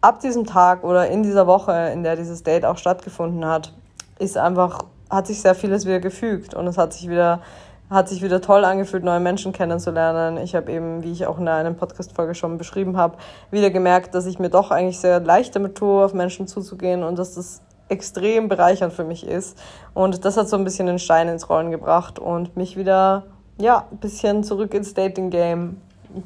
ab 0.00 0.20
diesem 0.20 0.46
Tag 0.46 0.84
oder 0.84 1.08
in 1.08 1.22
dieser 1.22 1.46
Woche, 1.46 1.90
in 1.92 2.02
der 2.02 2.16
dieses 2.16 2.42
Date 2.42 2.64
auch 2.64 2.78
stattgefunden 2.78 3.44
hat, 3.44 3.72
ist 4.18 4.36
einfach, 4.36 4.84
hat 5.10 5.26
sich 5.26 5.40
sehr 5.40 5.54
vieles 5.54 5.86
wieder 5.86 6.00
gefügt 6.00 6.54
und 6.54 6.66
es 6.66 6.78
hat 6.78 6.92
sich 6.92 7.08
wieder, 7.08 7.40
hat 7.90 8.08
sich 8.08 8.22
wieder 8.22 8.40
toll 8.40 8.64
angefühlt, 8.64 9.04
neue 9.04 9.20
Menschen 9.20 9.52
kennenzulernen. 9.52 10.38
Ich 10.38 10.54
habe 10.54 10.72
eben, 10.72 11.02
wie 11.02 11.12
ich 11.12 11.26
auch 11.26 11.38
in 11.38 11.48
einer 11.48 11.72
Podcast-Folge 11.72 12.34
schon 12.34 12.58
beschrieben 12.58 12.96
habe, 12.96 13.16
wieder 13.50 13.70
gemerkt, 13.70 14.14
dass 14.14 14.26
ich 14.26 14.38
mir 14.38 14.50
doch 14.50 14.70
eigentlich 14.70 14.98
sehr 14.98 15.20
leicht 15.20 15.54
damit 15.54 15.76
tue, 15.76 16.04
auf 16.04 16.14
Menschen 16.14 16.46
zuzugehen 16.46 17.02
und 17.02 17.18
dass 17.18 17.34
das 17.34 17.62
extrem 17.88 18.48
bereichernd 18.48 18.92
für 18.92 19.04
mich 19.04 19.26
ist. 19.26 19.56
Und 19.94 20.24
das 20.24 20.36
hat 20.36 20.48
so 20.48 20.56
ein 20.56 20.64
bisschen 20.64 20.86
den 20.86 20.98
Stein 20.98 21.28
ins 21.28 21.48
Rollen 21.48 21.70
gebracht 21.70 22.18
und 22.18 22.56
mich 22.56 22.76
wieder, 22.76 23.24
ja, 23.58 23.86
ein 23.90 23.98
bisschen 23.98 24.42
zurück 24.42 24.74
ins 24.74 24.94
Dating-Game 24.94 25.80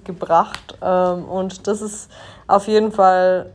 gebracht. 0.04 0.78
Ähm, 0.82 1.24
und 1.24 1.66
das 1.66 1.82
ist 1.82 2.10
auf 2.46 2.66
jeden 2.66 2.92
Fall 2.92 3.50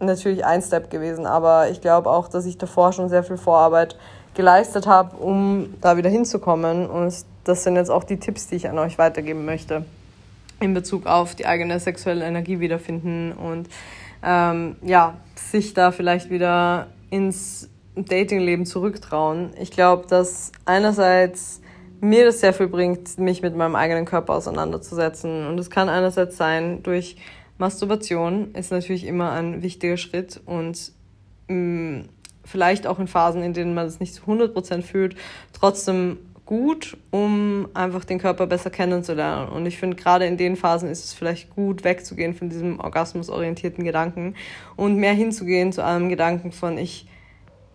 natürlich 0.00 0.44
ein 0.44 0.62
Step 0.62 0.90
gewesen, 0.90 1.26
aber 1.26 1.70
ich 1.70 1.80
glaube 1.80 2.10
auch, 2.10 2.28
dass 2.28 2.46
ich 2.46 2.58
davor 2.58 2.92
schon 2.92 3.08
sehr 3.08 3.22
viel 3.22 3.36
Vorarbeit 3.36 3.96
geleistet 4.34 4.86
habe, 4.86 5.16
um 5.16 5.74
da 5.80 5.96
wieder 5.96 6.10
hinzukommen. 6.10 6.88
Und 6.88 7.14
das 7.44 7.62
sind 7.64 7.76
jetzt 7.76 7.90
auch 7.90 8.04
die 8.04 8.18
Tipps, 8.18 8.48
die 8.48 8.56
ich 8.56 8.68
an 8.68 8.78
euch 8.78 8.98
weitergeben 8.98 9.44
möchte 9.44 9.84
in 10.60 10.74
Bezug 10.74 11.06
auf 11.06 11.34
die 11.34 11.46
eigene 11.46 11.80
sexuelle 11.80 12.24
Energie 12.24 12.60
wiederfinden 12.60 13.32
und 13.32 13.68
ähm, 14.22 14.76
ja, 14.82 15.14
sich 15.34 15.72
da 15.72 15.90
vielleicht 15.90 16.30
wieder 16.30 16.88
ins 17.08 17.68
Datingleben 17.96 18.66
zurücktrauen. 18.66 19.50
Ich 19.58 19.70
glaube, 19.70 20.06
dass 20.06 20.52
einerseits 20.66 21.60
mir 22.00 22.24
das 22.24 22.40
sehr 22.40 22.52
viel 22.52 22.68
bringt, 22.68 23.18
mich 23.18 23.42
mit 23.42 23.56
meinem 23.56 23.74
eigenen 23.74 24.04
Körper 24.04 24.34
auseinanderzusetzen. 24.34 25.46
Und 25.46 25.58
es 25.58 25.70
kann 25.70 25.88
einerseits 25.88 26.36
sein, 26.36 26.82
durch 26.82 27.16
Masturbation 27.60 28.54
ist 28.54 28.72
natürlich 28.72 29.06
immer 29.06 29.32
ein 29.32 29.62
wichtiger 29.62 29.98
Schritt 29.98 30.40
und 30.46 30.92
mh, 31.48 31.54
mm, 31.54 32.08
vielleicht 32.42 32.86
auch 32.86 32.98
in 32.98 33.06
Phasen, 33.06 33.42
in 33.42 33.52
denen 33.52 33.74
man 33.74 33.86
es 33.86 34.00
nicht 34.00 34.14
zu 34.14 34.22
100% 34.22 34.82
fühlt, 34.82 35.14
trotzdem 35.52 36.16
gut, 36.46 36.96
um 37.10 37.68
einfach 37.74 38.04
den 38.04 38.18
Körper 38.18 38.46
besser 38.46 38.70
kennenzulernen. 38.70 39.50
Und 39.50 39.66
ich 39.66 39.78
finde, 39.78 39.96
gerade 39.96 40.24
in 40.24 40.38
den 40.38 40.56
Phasen 40.56 40.88
ist 40.88 41.04
es 41.04 41.12
vielleicht 41.12 41.50
gut, 41.50 41.84
wegzugehen 41.84 42.34
von 42.34 42.48
diesem 42.48 42.80
orgasmusorientierten 42.80 43.84
Gedanken 43.84 44.34
und 44.74 44.96
mehr 44.96 45.12
hinzugehen 45.12 45.70
zu 45.70 45.84
einem 45.84 46.08
Gedanken 46.08 46.52
von, 46.52 46.78
ich 46.78 47.06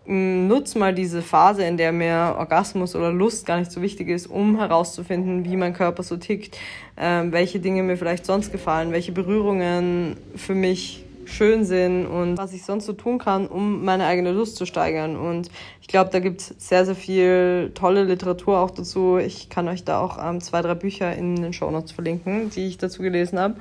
mm, 0.06 0.46
nutze 0.46 0.78
mal 0.78 0.94
diese 0.94 1.22
Phase, 1.22 1.64
in 1.64 1.76
der 1.76 1.92
mir 1.92 2.36
Orgasmus 2.38 2.94
oder 2.94 3.12
Lust 3.12 3.46
gar 3.46 3.58
nicht 3.58 3.72
so 3.72 3.82
wichtig 3.82 4.08
ist, 4.08 4.26
um 4.26 4.58
herauszufinden, 4.58 5.44
wie 5.44 5.56
mein 5.56 5.72
Körper 5.72 6.02
so 6.02 6.16
tickt, 6.16 6.56
ähm, 6.96 7.32
welche 7.32 7.60
Dinge 7.60 7.82
mir 7.82 7.96
vielleicht 7.96 8.26
sonst 8.26 8.52
gefallen, 8.52 8.92
welche 8.92 9.12
Berührungen 9.12 10.16
für 10.34 10.54
mich 10.54 11.04
schön 11.26 11.64
sind 11.64 12.06
und 12.06 12.38
was 12.38 12.52
ich 12.52 12.64
sonst 12.64 12.86
so 12.86 12.92
tun 12.92 13.18
kann, 13.18 13.46
um 13.46 13.84
meine 13.84 14.06
eigene 14.06 14.32
Lust 14.32 14.56
zu 14.56 14.64
steigern. 14.64 15.16
Und 15.16 15.50
ich 15.80 15.88
glaube, 15.88 16.10
da 16.10 16.20
gibt 16.20 16.40
es 16.40 16.54
sehr, 16.58 16.84
sehr 16.86 16.94
viel 16.94 17.72
tolle 17.74 18.04
Literatur 18.04 18.58
auch 18.60 18.70
dazu. 18.70 19.18
Ich 19.18 19.48
kann 19.48 19.68
euch 19.68 19.84
da 19.84 20.00
auch 20.00 20.18
ähm, 20.24 20.40
zwei, 20.40 20.62
drei 20.62 20.74
Bücher 20.74 21.14
in 21.14 21.36
den 21.36 21.52
Show 21.52 21.70
Notes 21.70 21.92
verlinken, 21.92 22.50
die 22.50 22.66
ich 22.66 22.78
dazu 22.78 23.02
gelesen 23.02 23.38
habe. 23.38 23.56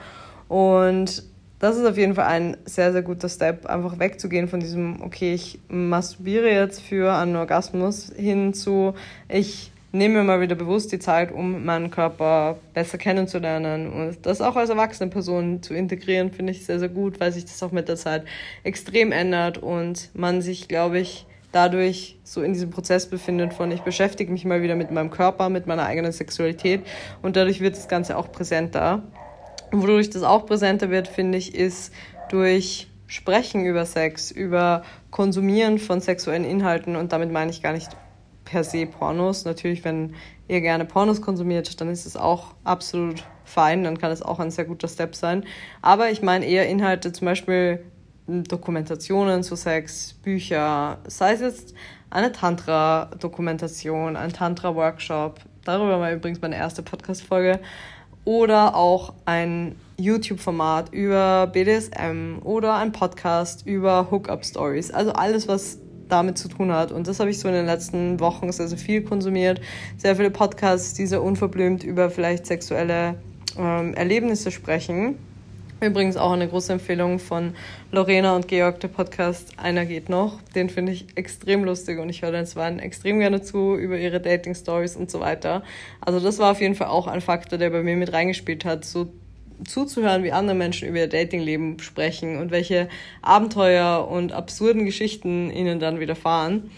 Und 0.48 1.24
das 1.60 1.78
ist 1.78 1.86
auf 1.86 1.98
jeden 1.98 2.16
Fall 2.16 2.26
ein 2.26 2.58
sehr, 2.66 2.92
sehr 2.92 3.02
guter 3.02 3.30
Step, 3.30 3.66
einfach 3.66 3.98
wegzugehen 4.00 4.48
von 4.48 4.60
diesem, 4.60 5.02
okay, 5.02 5.34
ich 5.34 5.60
masturbiere 5.70 6.50
jetzt 6.50 6.82
für 6.82 7.14
einen 7.14 7.36
Orgasmus 7.36 8.12
hin 8.16 8.54
zu, 8.54 8.94
ich 9.30 9.72
nehme 9.96 10.16
mir 10.16 10.24
mal 10.24 10.42
wieder 10.42 10.56
bewusst 10.56 10.92
die 10.92 11.00
Zeit, 11.00 11.32
um 11.32 11.64
meinen 11.64 11.90
Körper 11.90 12.58
besser 12.74 12.98
kennenzulernen 12.98 13.92
und 13.92 14.26
das 14.26 14.42
auch 14.42 14.58
als 14.58 14.70
erwachsene 14.70 15.10
Person 15.10 15.64
zu 15.64 15.74
integrieren, 15.74 16.32
finde 16.32 16.52
ich 16.52 16.66
sehr, 16.66 16.80
sehr 16.80 16.90
gut, 16.90 17.20
weil 17.22 17.32
sich 17.32 17.46
das 17.46 17.64
auch 17.64 17.72
mit 17.72 17.88
der 17.88 17.96
Zeit 17.96 18.26
extrem 18.64 19.14
ändert 19.14 19.58
und 19.58 20.10
man 20.14 20.42
sich, 20.42 20.68
glaube 20.68 21.00
ich, 21.00 21.26
dadurch 21.54 22.18
so 22.26 22.42
in 22.42 22.52
diesem 22.52 22.70
Prozess 22.70 23.06
befindet 23.10 23.54
von 23.54 23.72
ich 23.72 23.82
beschäftige 23.82 24.30
mich 24.30 24.44
mal 24.44 24.62
wieder 24.62 24.76
mit 24.76 24.92
meinem 24.92 25.10
Körper, 25.10 25.48
mit 25.48 25.68
meiner 25.68 25.86
eigenen 25.86 26.12
Sexualität 26.12 26.82
und 27.22 27.38
dadurch 27.38 27.62
wird 27.62 27.78
das 27.78 27.88
Ganze 27.88 28.18
auch 28.18 28.30
präsenter. 28.30 29.02
Und 29.76 29.82
wodurch 29.82 30.10
das 30.10 30.24
auch 30.24 30.46
präsenter 30.46 30.90
wird, 30.90 31.10
finde 31.10 31.38
ich, 31.38 31.54
ist 31.54 31.92
durch 32.30 32.88
Sprechen 33.08 33.66
über 33.66 33.86
Sex, 33.86 34.32
über 34.32 34.84
Konsumieren 35.12 35.80
von 35.80 36.00
sexuellen 36.00 36.46
Inhalten. 36.46 36.96
Und 36.96 37.12
damit 37.12 37.30
meine 37.30 37.52
ich 37.52 37.62
gar 37.62 37.74
nicht 37.74 37.90
per 38.46 38.64
se 38.64 38.86
Pornos. 38.86 39.44
Natürlich, 39.44 39.84
wenn 39.84 40.16
ihr 40.48 40.62
gerne 40.62 40.86
Pornos 40.86 41.22
konsumiert, 41.22 41.82
dann 41.82 41.90
ist 41.90 42.06
es 42.06 42.16
auch 42.16 42.54
absolut 42.64 43.26
fein, 43.44 43.84
dann 43.84 43.98
kann 43.98 44.14
es 44.14 44.22
auch 44.22 44.40
ein 44.40 44.50
sehr 44.50 44.64
guter 44.64 44.88
Step 44.88 45.14
sein. 45.14 45.44
Aber 45.82 46.10
ich 46.10 46.22
meine 46.22 46.46
eher 46.46 46.70
Inhalte, 46.70 47.12
zum 47.12 47.26
Beispiel 47.26 47.84
Dokumentationen 48.28 49.44
zu 49.44 49.58
Sex, 49.58 50.14
Bücher, 50.24 51.00
sei 51.06 51.34
es 51.34 51.42
jetzt 51.42 51.74
eine 52.10 52.32
Tantra-Dokumentation, 52.32 54.16
ein 54.16 54.32
Tantra-Workshop, 54.32 55.42
darüber 55.66 56.00
war 56.00 56.14
übrigens 56.14 56.40
meine 56.42 56.56
erste 56.56 56.82
Podcast-Folge, 56.82 57.60
oder 58.26 58.76
auch 58.76 59.14
ein 59.26 59.76
YouTube-Format 59.98 60.94
über 60.94 61.48
BDSM 61.48 62.40
oder 62.44 62.76
ein 62.76 62.92
Podcast 62.92 63.66
über 63.66 64.12
Hookup-Stories. 64.12 64.92
Also 64.92 65.14
alles, 65.14 65.48
was 65.48 65.80
damit 66.10 66.38
zu 66.38 66.48
tun 66.50 66.72
hat. 66.72 66.92
Und 66.92 67.08
das 67.08 67.20
habe 67.20 67.30
ich 67.30 67.40
so 67.40 67.48
in 67.48 67.54
den 67.54 67.66
letzten 67.66 68.20
Wochen 68.20 68.52
sehr, 68.52 68.68
sehr 68.68 68.78
viel 68.78 69.04
konsumiert. 69.04 69.62
Sehr 69.98 70.16
viele 70.16 70.32
Podcasts, 70.32 70.94
die 70.94 71.08
sehr 71.08 71.24
unverblümt 71.24 71.84
über 71.84 72.10
vielleicht 72.10 72.46
sexuelle 72.46 73.16
ähm, 73.58 73.94
Erlebnisse 73.94 74.52
sprechen. 74.52 75.18
Übrigens 75.82 76.16
auch 76.16 76.32
eine 76.32 76.48
große 76.48 76.72
Empfehlung 76.72 77.20
von 77.20 77.54
Lorena 77.92 78.34
und 78.34 78.48
Georg, 78.48 78.80
der 78.80 78.88
Podcast 78.88 79.52
Einer 79.58 79.86
geht 79.86 80.08
noch. 80.08 80.42
Den 80.56 80.70
finde 80.70 80.94
ich 80.94 81.06
extrem 81.16 81.66
lustig 81.66 82.00
und 82.00 82.08
ich 82.08 82.22
höre 82.22 82.32
den 82.32 82.46
zwar 82.46 82.72
extrem 82.80 83.20
gerne 83.20 83.42
zu 83.42 83.76
über 83.76 83.98
ihre 83.98 84.22
Dating-Stories 84.22 84.96
und 84.96 85.12
so 85.12 85.20
weiter. 85.20 85.64
Also 86.00 86.22
das 86.22 86.40
war 86.40 86.52
auf 86.52 86.62
jeden 86.62 86.76
Fall 86.76 86.88
auch 86.88 87.08
ein 87.08 87.20
Faktor, 87.20 87.60
der 87.60 87.72
bei 87.72 87.84
mir 87.84 87.98
mit 87.98 88.14
reingespielt 88.14 88.64
hat, 88.64 88.86
so 88.86 89.08
zuzuhören, 89.68 90.24
wie 90.24 90.32
andere 90.32 90.56
Menschen 90.56 90.88
über 90.88 91.00
ihr 91.00 91.08
Datingleben 91.08 91.80
sprechen 91.80 92.38
und 92.38 92.52
welche 92.52 92.88
Abenteuer 93.22 94.08
und 94.10 94.32
absurden 94.32 94.86
Geschichten 94.86 95.52
ihnen 95.52 95.82
dann 95.82 96.00
widerfahren. 96.00 96.72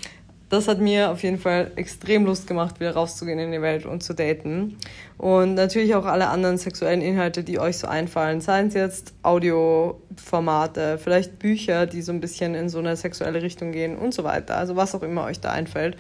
Das 0.50 0.70
hat 0.70 0.80
mir 0.80 1.12
auf 1.12 1.24
jeden 1.24 1.40
Fall 1.40 1.72
extrem 1.76 2.26
Lust 2.26 2.48
gemacht, 2.48 2.80
wieder 2.80 2.94
rauszugehen 2.94 3.38
in 3.38 3.52
die 3.52 3.62
Welt 3.62 3.86
und 3.86 4.02
zu 4.02 4.14
daten. 4.14 4.78
Und 5.18 5.56
natürlich 5.56 5.94
auch 5.96 6.06
alle 6.06 6.28
anderen 6.30 6.58
sexuellen 6.58 7.02
Inhalte, 7.02 7.44
die 7.44 7.60
euch 7.60 7.78
so 7.78 7.88
einfallen. 7.88 8.40
Seien 8.40 8.68
es 8.68 8.74
jetzt 8.74 9.14
Audioformate, 9.24 11.00
vielleicht 11.04 11.38
Bücher, 11.40 11.86
die 11.86 12.02
so 12.02 12.14
ein 12.14 12.22
bisschen 12.22 12.56
in 12.56 12.70
so 12.70 12.80
eine 12.80 12.96
sexuelle 12.96 13.42
Richtung 13.42 13.74
gehen 13.74 13.98
und 13.98 14.14
so 14.14 14.24
weiter. 14.24 14.56
Also 14.56 14.78
was 14.78 14.96
auch 14.96 15.04
immer 15.04 15.26
euch 15.26 15.42
da 15.42 15.52
einfällt. 15.52 15.98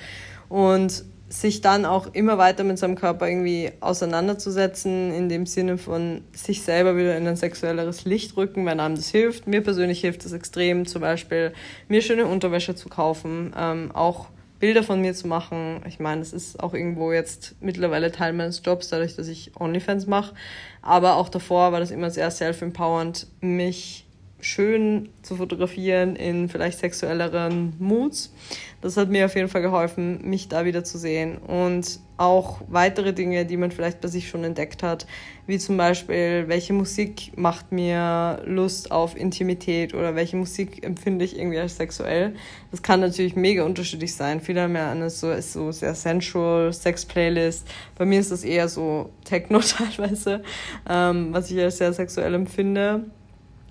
Und 0.47 1.03
sich 1.29 1.59
dann 1.59 1.85
auch 1.85 2.13
immer 2.13 2.37
weiter 2.37 2.63
mit 2.63 2.79
seinem 2.79 2.95
Körper 2.95 3.27
irgendwie 3.27 3.71
auseinanderzusetzen, 3.81 5.13
in 5.13 5.27
dem 5.27 5.45
Sinne 5.45 5.77
von 5.77 6.21
sich 6.31 6.61
selber 6.61 6.95
wieder 6.95 7.17
in 7.17 7.27
ein 7.27 7.35
sexuelleres 7.35 8.05
Licht 8.05 8.37
rücken, 8.37 8.65
wenn 8.65 8.79
einem 8.79 8.95
das 8.95 9.09
hilft. 9.09 9.45
Mir 9.45 9.61
persönlich 9.61 9.99
hilft 9.99 10.23
das 10.23 10.31
extrem, 10.31 10.85
zum 10.85 11.01
Beispiel 11.01 11.51
mir 11.89 12.01
schöne 12.01 12.27
Unterwäsche 12.27 12.75
zu 12.75 12.87
kaufen, 12.87 13.53
ähm, 13.57 13.91
auch 13.93 14.27
Bilder 14.59 14.83
von 14.83 15.01
mir 15.01 15.13
zu 15.13 15.27
machen. 15.27 15.81
Ich 15.87 15.99
meine, 15.99 16.19
das 16.21 16.33
ist 16.33 16.59
auch 16.61 16.73
irgendwo 16.73 17.11
jetzt 17.11 17.55
mittlerweile 17.61 18.11
Teil 18.11 18.33
meines 18.33 18.61
Jobs, 18.65 18.89
dadurch, 18.89 19.15
dass 19.15 19.27
ich 19.27 19.51
OnlyFans 19.59 20.07
mache. 20.07 20.33
Aber 20.81 21.15
auch 21.15 21.29
davor 21.29 21.71
war 21.71 21.79
das 21.79 21.91
immer 21.91 22.09
sehr 22.09 22.31
self-empowernd, 22.31 23.27
mich 23.41 24.06
schön 24.39 25.09
zu 25.23 25.35
fotografieren 25.35 26.15
in 26.15 26.49
vielleicht 26.49 26.79
sexuelleren 26.79 27.73
Moods. 27.79 28.33
Das 28.81 28.95
hat 28.95 29.09
mir 29.09 29.25
auf 29.25 29.35
jeden 29.35 29.49
Fall 29.49 29.63
geholfen, 29.63 30.29
mich 30.29 30.47
da 30.47 30.63
wieder 30.63 30.83
zu 30.83 30.99
sehen. 30.99 31.37
Und 31.39 31.99
auch 32.17 32.61
weitere 32.67 33.13
Dinge, 33.13 33.45
die 33.45 33.57
man 33.57 33.71
vielleicht 33.71 34.01
bei 34.01 34.07
sich 34.07 34.29
schon 34.29 34.43
entdeckt 34.43 34.83
hat, 34.83 35.07
wie 35.47 35.57
zum 35.57 35.77
Beispiel, 35.77 36.45
welche 36.47 36.73
Musik 36.73 37.31
macht 37.35 37.71
mir 37.71 38.41
Lust 38.45 38.91
auf 38.91 39.15
Intimität 39.15 39.93
oder 39.93 40.15
welche 40.15 40.35
Musik 40.35 40.83
empfinde 40.83 41.25
ich 41.25 41.37
irgendwie 41.37 41.59
als 41.59 41.77
sexuell. 41.77 42.35
Das 42.71 42.81
kann 42.81 42.99
natürlich 42.99 43.35
mega 43.35 43.63
unterschiedlich 43.63 44.15
sein. 44.15 44.41
Viele 44.41 44.61
haben 44.61 44.75
ja 44.75 44.91
eine 44.91 45.09
so, 45.09 45.31
ist 45.31 45.53
so 45.53 45.71
sehr 45.71 45.95
sensual 45.95 46.73
Sex-Playlist. 46.73 47.67
Bei 47.97 48.05
mir 48.05 48.19
ist 48.19 48.31
das 48.31 48.43
eher 48.43 48.67
so 48.67 49.09
Techno 49.23 49.59
teilweise, 49.59 50.43
ähm, 50.89 51.29
was 51.31 51.49
ich 51.49 51.59
als 51.59 51.77
sehr 51.77 51.93
sexuell 51.93 52.33
empfinde. 52.33 53.05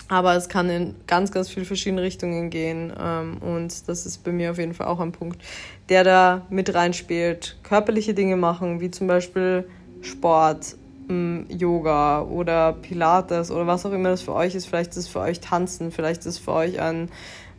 Aber 0.09 0.37
es 0.37 0.49
kann 0.49 0.71
in 0.71 0.95
ganz, 1.07 1.33
ganz 1.33 1.49
viele 1.49 1.67
verschiedene 1.67 2.03
Richtungen 2.03 2.51
gehen. 2.51 2.93
Ähm, 2.99 3.39
und 3.39 3.89
das 3.89 4.07
ist 4.07 4.23
bei 4.23 4.33
mir 4.33 4.53
auf 4.53 4.59
jeden 4.59 4.75
Fall 4.75 4.87
auch 4.87 5.01
ein 5.01 5.13
Punkt, 5.13 5.43
der 5.89 6.05
da 6.05 6.47
mit 6.49 6.75
reinspielt. 6.75 7.57
Körperliche 7.63 8.15
Dinge 8.15 8.37
machen, 8.37 8.81
wie 8.81 8.91
zum 8.91 9.07
Beispiel 9.09 9.69
Sport, 10.03 10.77
ähm, 11.09 11.47
Yoga 11.49 12.23
oder 12.23 12.73
Pilates 12.73 13.51
oder 13.51 13.67
was 13.67 13.85
auch 13.85 13.93
immer 13.93 14.11
das 14.11 14.23
für 14.23 14.35
euch 14.35 14.55
ist. 14.55 14.67
Vielleicht 14.67 14.91
ist 14.91 14.97
es 14.97 15.09
für 15.09 15.21
euch 15.21 15.41
Tanzen, 15.41 15.91
vielleicht 15.91 16.21
ist 16.21 16.27
es 16.27 16.39
für 16.39 16.53
euch 16.53 16.81
ein 16.81 17.11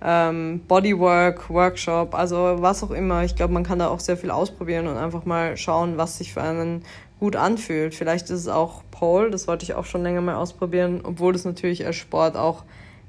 ähm, 0.01 0.61
Bodywork, 0.67 1.49
Workshop, 1.49 2.13
also 2.13 2.57
was 2.59 2.83
auch 2.83 2.91
immer. 2.91 3.23
Ich 3.23 3.35
glaube, 3.35 3.53
man 3.53 3.63
kann 3.63 3.79
da 3.79 3.87
auch 3.87 3.99
sehr 3.99 4.17
viel 4.17 4.31
ausprobieren 4.31 4.87
und 4.87 4.97
einfach 4.97 5.25
mal 5.25 5.57
schauen, 5.57 5.97
was 5.97 6.17
sich 6.17 6.33
für 6.33 6.41
einen 6.41 6.83
gut 7.19 7.35
anfühlt. 7.35 7.95
Vielleicht 7.95 8.25
ist 8.25 8.39
es 8.39 8.47
auch 8.47 8.83
Pole, 8.91 9.31
das 9.31 9.47
wollte 9.47 9.63
ich 9.63 9.73
auch 9.73 9.85
schon 9.85 10.03
länger 10.03 10.21
mal 10.21 10.35
ausprobieren, 10.35 11.01
obwohl 11.03 11.33
das 11.33 11.45
natürlich 11.45 11.85
als 11.85 11.95
Sport 11.95 12.35
auch 12.35 12.63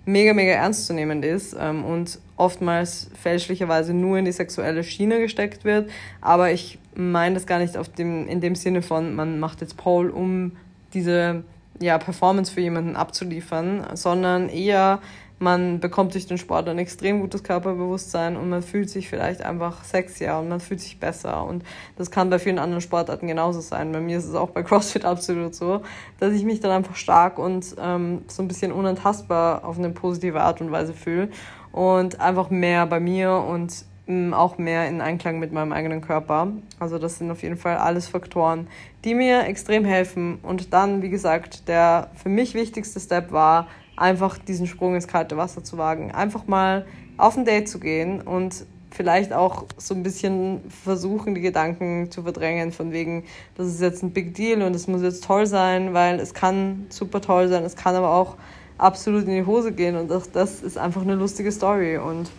mega, 0.06 0.32
mega 0.32 0.52
ernstzunehmend 0.52 1.24
ist 1.24 1.54
ähm, 1.58 1.84
und 1.84 2.18
oftmals 2.36 3.10
fälschlicherweise 3.20 3.92
nur 3.92 4.18
in 4.18 4.24
die 4.24 4.32
sexuelle 4.32 4.82
Schiene 4.82 5.20
gesteckt 5.20 5.64
wird. 5.64 5.90
Aber 6.20 6.50
ich 6.50 6.78
meine 6.94 7.34
das 7.34 7.46
gar 7.46 7.58
nicht 7.58 7.76
auf 7.76 7.88
dem, 7.90 8.26
in 8.26 8.40
dem 8.40 8.54
Sinne 8.54 8.80
von, 8.80 9.14
man 9.14 9.38
macht 9.38 9.60
jetzt 9.60 9.76
Pole, 9.76 10.10
um 10.10 10.52
diese 10.94 11.44
ja, 11.80 11.98
Performance 11.98 12.52
für 12.52 12.60
jemanden 12.60 12.96
abzuliefern, 12.96 13.84
sondern 13.94 14.48
eher 14.48 15.00
man 15.38 15.80
bekommt 15.80 16.14
durch 16.14 16.26
den 16.26 16.38
Sport 16.38 16.68
ein 16.68 16.78
extrem 16.78 17.20
gutes 17.20 17.42
Körperbewusstsein 17.44 18.36
und 18.36 18.48
man 18.48 18.62
fühlt 18.62 18.90
sich 18.90 19.08
vielleicht 19.08 19.42
einfach 19.42 19.84
sexier 19.84 20.36
und 20.38 20.48
man 20.48 20.60
fühlt 20.60 20.80
sich 20.80 20.98
besser. 20.98 21.44
Und 21.44 21.64
das 21.96 22.10
kann 22.10 22.30
bei 22.30 22.38
vielen 22.38 22.58
anderen 22.58 22.80
Sportarten 22.80 23.28
genauso 23.28 23.60
sein. 23.60 23.92
Bei 23.92 24.00
mir 24.00 24.18
ist 24.18 24.26
es 24.26 24.34
auch 24.34 24.50
bei 24.50 24.62
CrossFit 24.62 25.04
absolut 25.04 25.54
so, 25.54 25.82
dass 26.18 26.32
ich 26.32 26.44
mich 26.44 26.60
dann 26.60 26.72
einfach 26.72 26.96
stark 26.96 27.38
und 27.38 27.76
ähm, 27.80 28.22
so 28.26 28.42
ein 28.42 28.48
bisschen 28.48 28.72
unantastbar 28.72 29.64
auf 29.64 29.78
eine 29.78 29.90
positive 29.90 30.40
Art 30.40 30.60
und 30.60 30.70
Weise 30.70 30.92
fühle 30.92 31.28
und 31.72 32.20
einfach 32.20 32.50
mehr 32.50 32.86
bei 32.86 32.98
mir 32.98 33.32
und 33.34 33.84
ähm, 34.08 34.34
auch 34.34 34.58
mehr 34.58 34.88
in 34.88 35.00
Einklang 35.00 35.38
mit 35.38 35.52
meinem 35.52 35.72
eigenen 35.72 36.00
Körper. 36.00 36.48
Also 36.80 36.98
das 36.98 37.18
sind 37.18 37.30
auf 37.30 37.42
jeden 37.42 37.56
Fall 37.56 37.76
alles 37.76 38.08
Faktoren, 38.08 38.66
die 39.04 39.14
mir 39.14 39.44
extrem 39.44 39.84
helfen. 39.84 40.38
Und 40.42 40.72
dann, 40.72 41.02
wie 41.02 41.10
gesagt, 41.10 41.68
der 41.68 42.10
für 42.14 42.28
mich 42.28 42.54
wichtigste 42.54 42.98
Step 42.98 43.30
war, 43.30 43.68
einfach 44.00 44.38
diesen 44.38 44.66
Sprung 44.66 44.94
ins 44.94 45.08
kalte 45.08 45.36
Wasser 45.36 45.64
zu 45.64 45.78
wagen. 45.78 46.12
Einfach 46.12 46.46
mal 46.46 46.86
auf 47.16 47.36
ein 47.36 47.44
Date 47.44 47.68
zu 47.68 47.80
gehen 47.80 48.20
und 48.20 48.64
vielleicht 48.90 49.32
auch 49.32 49.66
so 49.76 49.94
ein 49.94 50.02
bisschen 50.02 50.60
versuchen, 50.70 51.34
die 51.34 51.40
Gedanken 51.40 52.10
zu 52.10 52.22
verdrängen, 52.22 52.72
von 52.72 52.92
wegen, 52.92 53.24
das 53.56 53.68
ist 53.68 53.80
jetzt 53.80 54.02
ein 54.02 54.12
Big 54.12 54.34
Deal 54.34 54.62
und 54.62 54.74
es 54.74 54.88
muss 54.88 55.02
jetzt 55.02 55.24
toll 55.24 55.46
sein, 55.46 55.94
weil 55.94 56.20
es 56.20 56.32
kann 56.32 56.86
super 56.88 57.20
toll 57.20 57.48
sein, 57.48 57.64
es 57.64 57.76
kann 57.76 57.94
aber 57.94 58.10
auch 58.10 58.36
absolut 58.78 59.24
in 59.24 59.34
die 59.34 59.44
Hose 59.46 59.72
gehen 59.72 59.96
und 59.96 60.10
das, 60.10 60.30
das 60.30 60.62
ist 60.62 60.78
einfach 60.78 61.02
eine 61.02 61.14
lustige 61.14 61.52
Story 61.52 61.98
und 61.98 62.30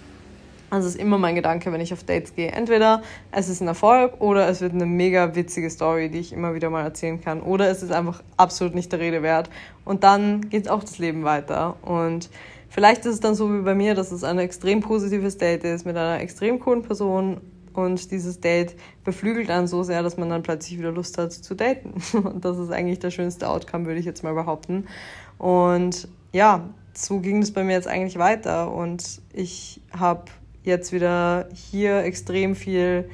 also 0.69 0.87
ist 0.87 0.97
immer 0.97 1.17
mein 1.17 1.35
Gedanke, 1.35 1.71
wenn 1.71 1.81
ich 1.81 1.93
auf 1.93 2.03
Dates 2.03 2.35
gehe. 2.35 2.51
Entweder 2.51 3.01
es 3.31 3.49
ist 3.49 3.61
ein 3.61 3.67
Erfolg 3.67 4.21
oder 4.21 4.47
es 4.47 4.61
wird 4.61 4.73
eine 4.73 4.85
mega 4.85 5.35
witzige 5.35 5.69
Story, 5.69 6.09
die 6.09 6.19
ich 6.19 6.33
immer 6.33 6.53
wieder 6.53 6.69
mal 6.69 6.83
erzählen 6.83 7.19
kann. 7.21 7.41
Oder 7.41 7.69
es 7.69 7.81
ist 7.81 7.91
einfach 7.91 8.21
absolut 8.37 8.75
nicht 8.75 8.91
der 8.91 8.99
Rede 8.99 9.23
wert. 9.23 9.49
Und 9.85 10.03
dann 10.03 10.49
geht 10.49 10.69
auch 10.69 10.81
das 10.81 10.99
Leben 10.99 11.23
weiter. 11.23 11.75
Und 11.81 12.29
vielleicht 12.69 13.05
ist 13.05 13.13
es 13.13 13.19
dann 13.19 13.35
so 13.35 13.51
wie 13.53 13.61
bei 13.61 13.73
mir, 13.73 13.95
dass 13.95 14.11
es 14.11 14.23
ein 14.23 14.37
extrem 14.37 14.81
positives 14.81 15.37
Date 15.37 15.63
ist 15.63 15.85
mit 15.85 15.97
einer 15.97 16.19
extrem 16.19 16.59
coolen 16.59 16.83
Person. 16.83 17.41
Und 17.73 18.11
dieses 18.11 18.39
Date 18.39 18.75
beflügelt 19.03 19.49
einen 19.49 19.67
so 19.67 19.83
sehr, 19.83 20.03
dass 20.03 20.17
man 20.17 20.29
dann 20.29 20.43
plötzlich 20.43 20.77
wieder 20.77 20.91
Lust 20.91 21.17
hat 21.17 21.31
zu 21.31 21.55
daten. 21.55 21.93
Und 22.17 22.45
das 22.45 22.57
ist 22.57 22.71
eigentlich 22.71 22.99
der 22.99 23.11
schönste 23.11 23.49
Outcome, 23.49 23.85
würde 23.85 23.99
ich 23.99 24.05
jetzt 24.05 24.23
mal 24.23 24.33
behaupten. 24.33 24.87
Und 25.37 26.07
ja, 26.31 26.69
so 26.93 27.19
ging 27.19 27.41
es 27.41 27.53
bei 27.53 27.63
mir 27.63 27.73
jetzt 27.73 27.87
eigentlich 27.87 28.17
weiter. 28.19 28.71
Und 28.71 29.21
ich 29.33 29.81
habe 29.97 30.25
jetzt 30.63 30.91
wieder 30.93 31.47
hier 31.53 32.03
extrem 32.03 32.55
viel 32.55 33.09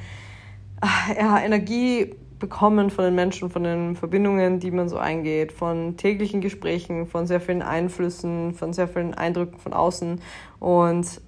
ah, 0.82 1.14
ja, 1.18 1.40
Energie 1.40 2.16
bekommen 2.40 2.90
von 2.90 3.06
den 3.06 3.16
Menschen, 3.16 3.50
von 3.50 3.64
den 3.64 3.96
Verbindungen, 3.96 4.60
die 4.60 4.72
man 4.72 4.90
so 4.90 4.98
eingeht, 4.98 5.52
von 5.52 5.98
täglichen 5.98 6.42
Gesprächen, 6.42 7.08
von 7.08 7.28
sehr 7.28 7.40
vielen 7.40 7.62
Einflüssen, 7.62 8.54
von 8.54 8.74
sehr 8.74 8.88
vielen 8.88 9.14
Eindrücken 9.14 9.58
von 9.58 9.74
außen 9.74 10.22
und 10.60 11.22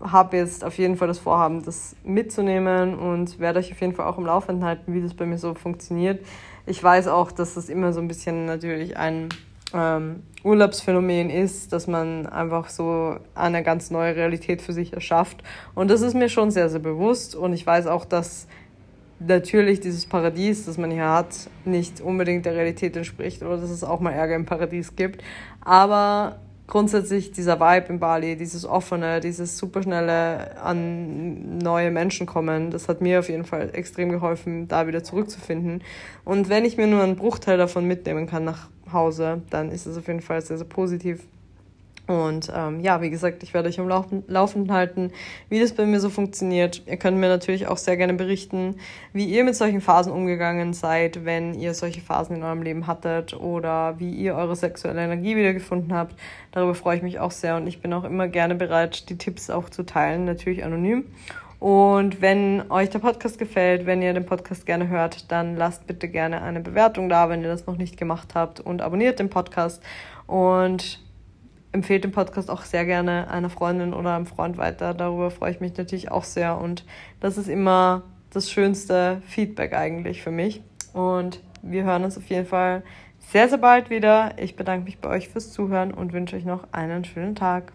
habe 0.00 0.36
jetzt 0.38 0.64
auf 0.64 0.78
jeden 0.78 0.96
Fall 0.96 1.08
das 1.08 1.18
Vorhaben, 1.18 1.62
das 1.64 1.94
mitzunehmen 2.04 2.98
und 2.98 3.38
werde 3.38 3.58
euch 3.58 3.70
auf 3.70 3.80
jeden 3.80 3.94
Fall 3.94 4.06
auch 4.06 4.18
im 4.18 4.24
Laufenden 4.24 4.64
halten, 4.64 4.94
wie 4.94 5.02
das 5.02 5.14
bei 5.14 5.26
mir 5.26 5.38
so 5.38 5.54
funktioniert. 5.54 6.24
Ich 6.66 6.82
weiß 6.82 7.08
auch, 7.08 7.32
dass 7.32 7.54
das 7.54 7.68
immer 7.68 7.92
so 7.92 8.00
ein 8.00 8.08
bisschen 8.08 8.46
natürlich 8.46 8.96
ein 8.96 9.28
ähm, 9.74 10.22
Urlaubsphänomen 10.42 11.30
ist, 11.30 11.72
dass 11.72 11.86
man 11.86 12.26
einfach 12.26 12.68
so 12.68 13.16
eine 13.34 13.62
ganz 13.62 13.90
neue 13.90 14.16
Realität 14.16 14.62
für 14.62 14.72
sich 14.72 14.92
erschafft. 14.92 15.42
Und 15.74 15.90
das 15.90 16.00
ist 16.00 16.14
mir 16.14 16.28
schon 16.28 16.50
sehr, 16.50 16.68
sehr 16.70 16.80
bewusst. 16.80 17.34
Und 17.34 17.52
ich 17.52 17.66
weiß 17.66 17.86
auch, 17.86 18.04
dass 18.04 18.46
natürlich 19.18 19.80
dieses 19.80 20.06
Paradies, 20.06 20.64
das 20.64 20.78
man 20.78 20.90
hier 20.90 21.08
hat, 21.08 21.50
nicht 21.64 22.00
unbedingt 22.00 22.46
der 22.46 22.54
Realität 22.54 22.96
entspricht 22.96 23.42
oder 23.42 23.58
dass 23.58 23.70
es 23.70 23.84
auch 23.84 24.00
mal 24.00 24.12
Ärger 24.12 24.34
im 24.34 24.46
Paradies 24.46 24.96
gibt. 24.96 25.22
Aber 25.60 26.40
grundsätzlich 26.70 27.32
dieser 27.32 27.60
Vibe 27.60 27.92
in 27.92 28.00
Bali, 28.00 28.36
dieses 28.36 28.64
offene, 28.64 29.20
dieses 29.20 29.58
superschnelle 29.58 30.56
an 30.62 31.58
neue 31.58 31.90
Menschen 31.90 32.26
kommen, 32.26 32.70
das 32.70 32.88
hat 32.88 33.02
mir 33.02 33.18
auf 33.18 33.28
jeden 33.28 33.44
Fall 33.44 33.70
extrem 33.74 34.08
geholfen, 34.08 34.68
da 34.68 34.86
wieder 34.86 35.04
zurückzufinden. 35.04 35.82
Und 36.24 36.48
wenn 36.48 36.64
ich 36.64 36.78
mir 36.78 36.86
nur 36.86 37.02
einen 37.02 37.16
Bruchteil 37.16 37.58
davon 37.58 37.84
mitnehmen 37.84 38.26
kann 38.26 38.44
nach 38.44 38.70
Hause, 38.90 39.42
dann 39.50 39.70
ist 39.70 39.86
es 39.86 39.98
auf 39.98 40.06
jeden 40.06 40.22
Fall 40.22 40.40
sehr, 40.40 40.56
sehr 40.56 40.66
positiv. 40.66 41.20
Und 42.10 42.50
ähm, 42.52 42.80
ja, 42.80 43.02
wie 43.02 43.10
gesagt, 43.10 43.44
ich 43.44 43.54
werde 43.54 43.68
euch 43.68 43.78
am 43.78 43.86
Laufen, 43.86 44.24
Laufen 44.26 44.72
halten, 44.72 45.12
wie 45.48 45.60
das 45.60 45.72
bei 45.74 45.86
mir 45.86 46.00
so 46.00 46.10
funktioniert. 46.10 46.82
Ihr 46.86 46.96
könnt 46.96 47.18
mir 47.18 47.28
natürlich 47.28 47.68
auch 47.68 47.76
sehr 47.76 47.96
gerne 47.96 48.14
berichten, 48.14 48.78
wie 49.12 49.26
ihr 49.26 49.44
mit 49.44 49.54
solchen 49.54 49.80
Phasen 49.80 50.12
umgegangen 50.12 50.72
seid, 50.72 51.24
wenn 51.24 51.54
ihr 51.54 51.72
solche 51.72 52.00
Phasen 52.00 52.34
in 52.34 52.42
eurem 52.42 52.62
Leben 52.62 52.88
hattet 52.88 53.38
oder 53.38 54.00
wie 54.00 54.10
ihr 54.10 54.34
eure 54.34 54.56
sexuelle 54.56 55.04
Energie 55.04 55.36
wiedergefunden 55.36 55.94
habt. 55.94 56.16
Darüber 56.50 56.74
freue 56.74 56.96
ich 56.96 57.04
mich 57.04 57.20
auch 57.20 57.30
sehr 57.30 57.54
und 57.54 57.68
ich 57.68 57.80
bin 57.80 57.92
auch 57.92 58.02
immer 58.02 58.26
gerne 58.26 58.56
bereit, 58.56 59.08
die 59.08 59.16
Tipps 59.16 59.48
auch 59.48 59.70
zu 59.70 59.84
teilen, 59.84 60.24
natürlich 60.24 60.64
anonym. 60.64 61.04
Und 61.60 62.20
wenn 62.20 62.72
euch 62.72 62.90
der 62.90 62.98
Podcast 62.98 63.38
gefällt, 63.38 63.86
wenn 63.86 64.02
ihr 64.02 64.14
den 64.14 64.26
Podcast 64.26 64.66
gerne 64.66 64.88
hört, 64.88 65.30
dann 65.30 65.54
lasst 65.54 65.86
bitte 65.86 66.08
gerne 66.08 66.42
eine 66.42 66.58
Bewertung 66.58 67.08
da, 67.08 67.28
wenn 67.28 67.42
ihr 67.42 67.48
das 67.48 67.66
noch 67.66 67.76
nicht 67.76 67.96
gemacht 67.96 68.34
habt 68.34 68.58
und 68.58 68.82
abonniert 68.82 69.20
den 69.20 69.30
Podcast. 69.30 69.80
Und 70.26 70.98
empfehlt 71.72 72.04
den 72.04 72.12
Podcast 72.12 72.50
auch 72.50 72.62
sehr 72.62 72.84
gerne 72.84 73.30
einer 73.30 73.50
Freundin 73.50 73.94
oder 73.94 74.14
einem 74.16 74.26
Freund 74.26 74.58
weiter. 74.58 74.94
Darüber 74.94 75.30
freue 75.30 75.52
ich 75.52 75.60
mich 75.60 75.76
natürlich 75.76 76.10
auch 76.10 76.24
sehr. 76.24 76.58
Und 76.58 76.84
das 77.20 77.38
ist 77.38 77.48
immer 77.48 78.02
das 78.30 78.50
schönste 78.50 79.22
Feedback 79.26 79.74
eigentlich 79.74 80.22
für 80.22 80.30
mich. 80.30 80.62
Und 80.92 81.40
wir 81.62 81.84
hören 81.84 82.04
uns 82.04 82.16
auf 82.16 82.26
jeden 82.26 82.46
Fall 82.46 82.82
sehr, 83.18 83.48
sehr 83.48 83.58
bald 83.58 83.90
wieder. 83.90 84.32
Ich 84.38 84.56
bedanke 84.56 84.84
mich 84.84 84.98
bei 84.98 85.08
euch 85.08 85.28
fürs 85.28 85.52
Zuhören 85.52 85.92
und 85.92 86.12
wünsche 86.12 86.36
euch 86.36 86.44
noch 86.44 86.72
einen 86.72 87.04
schönen 87.04 87.34
Tag. 87.34 87.72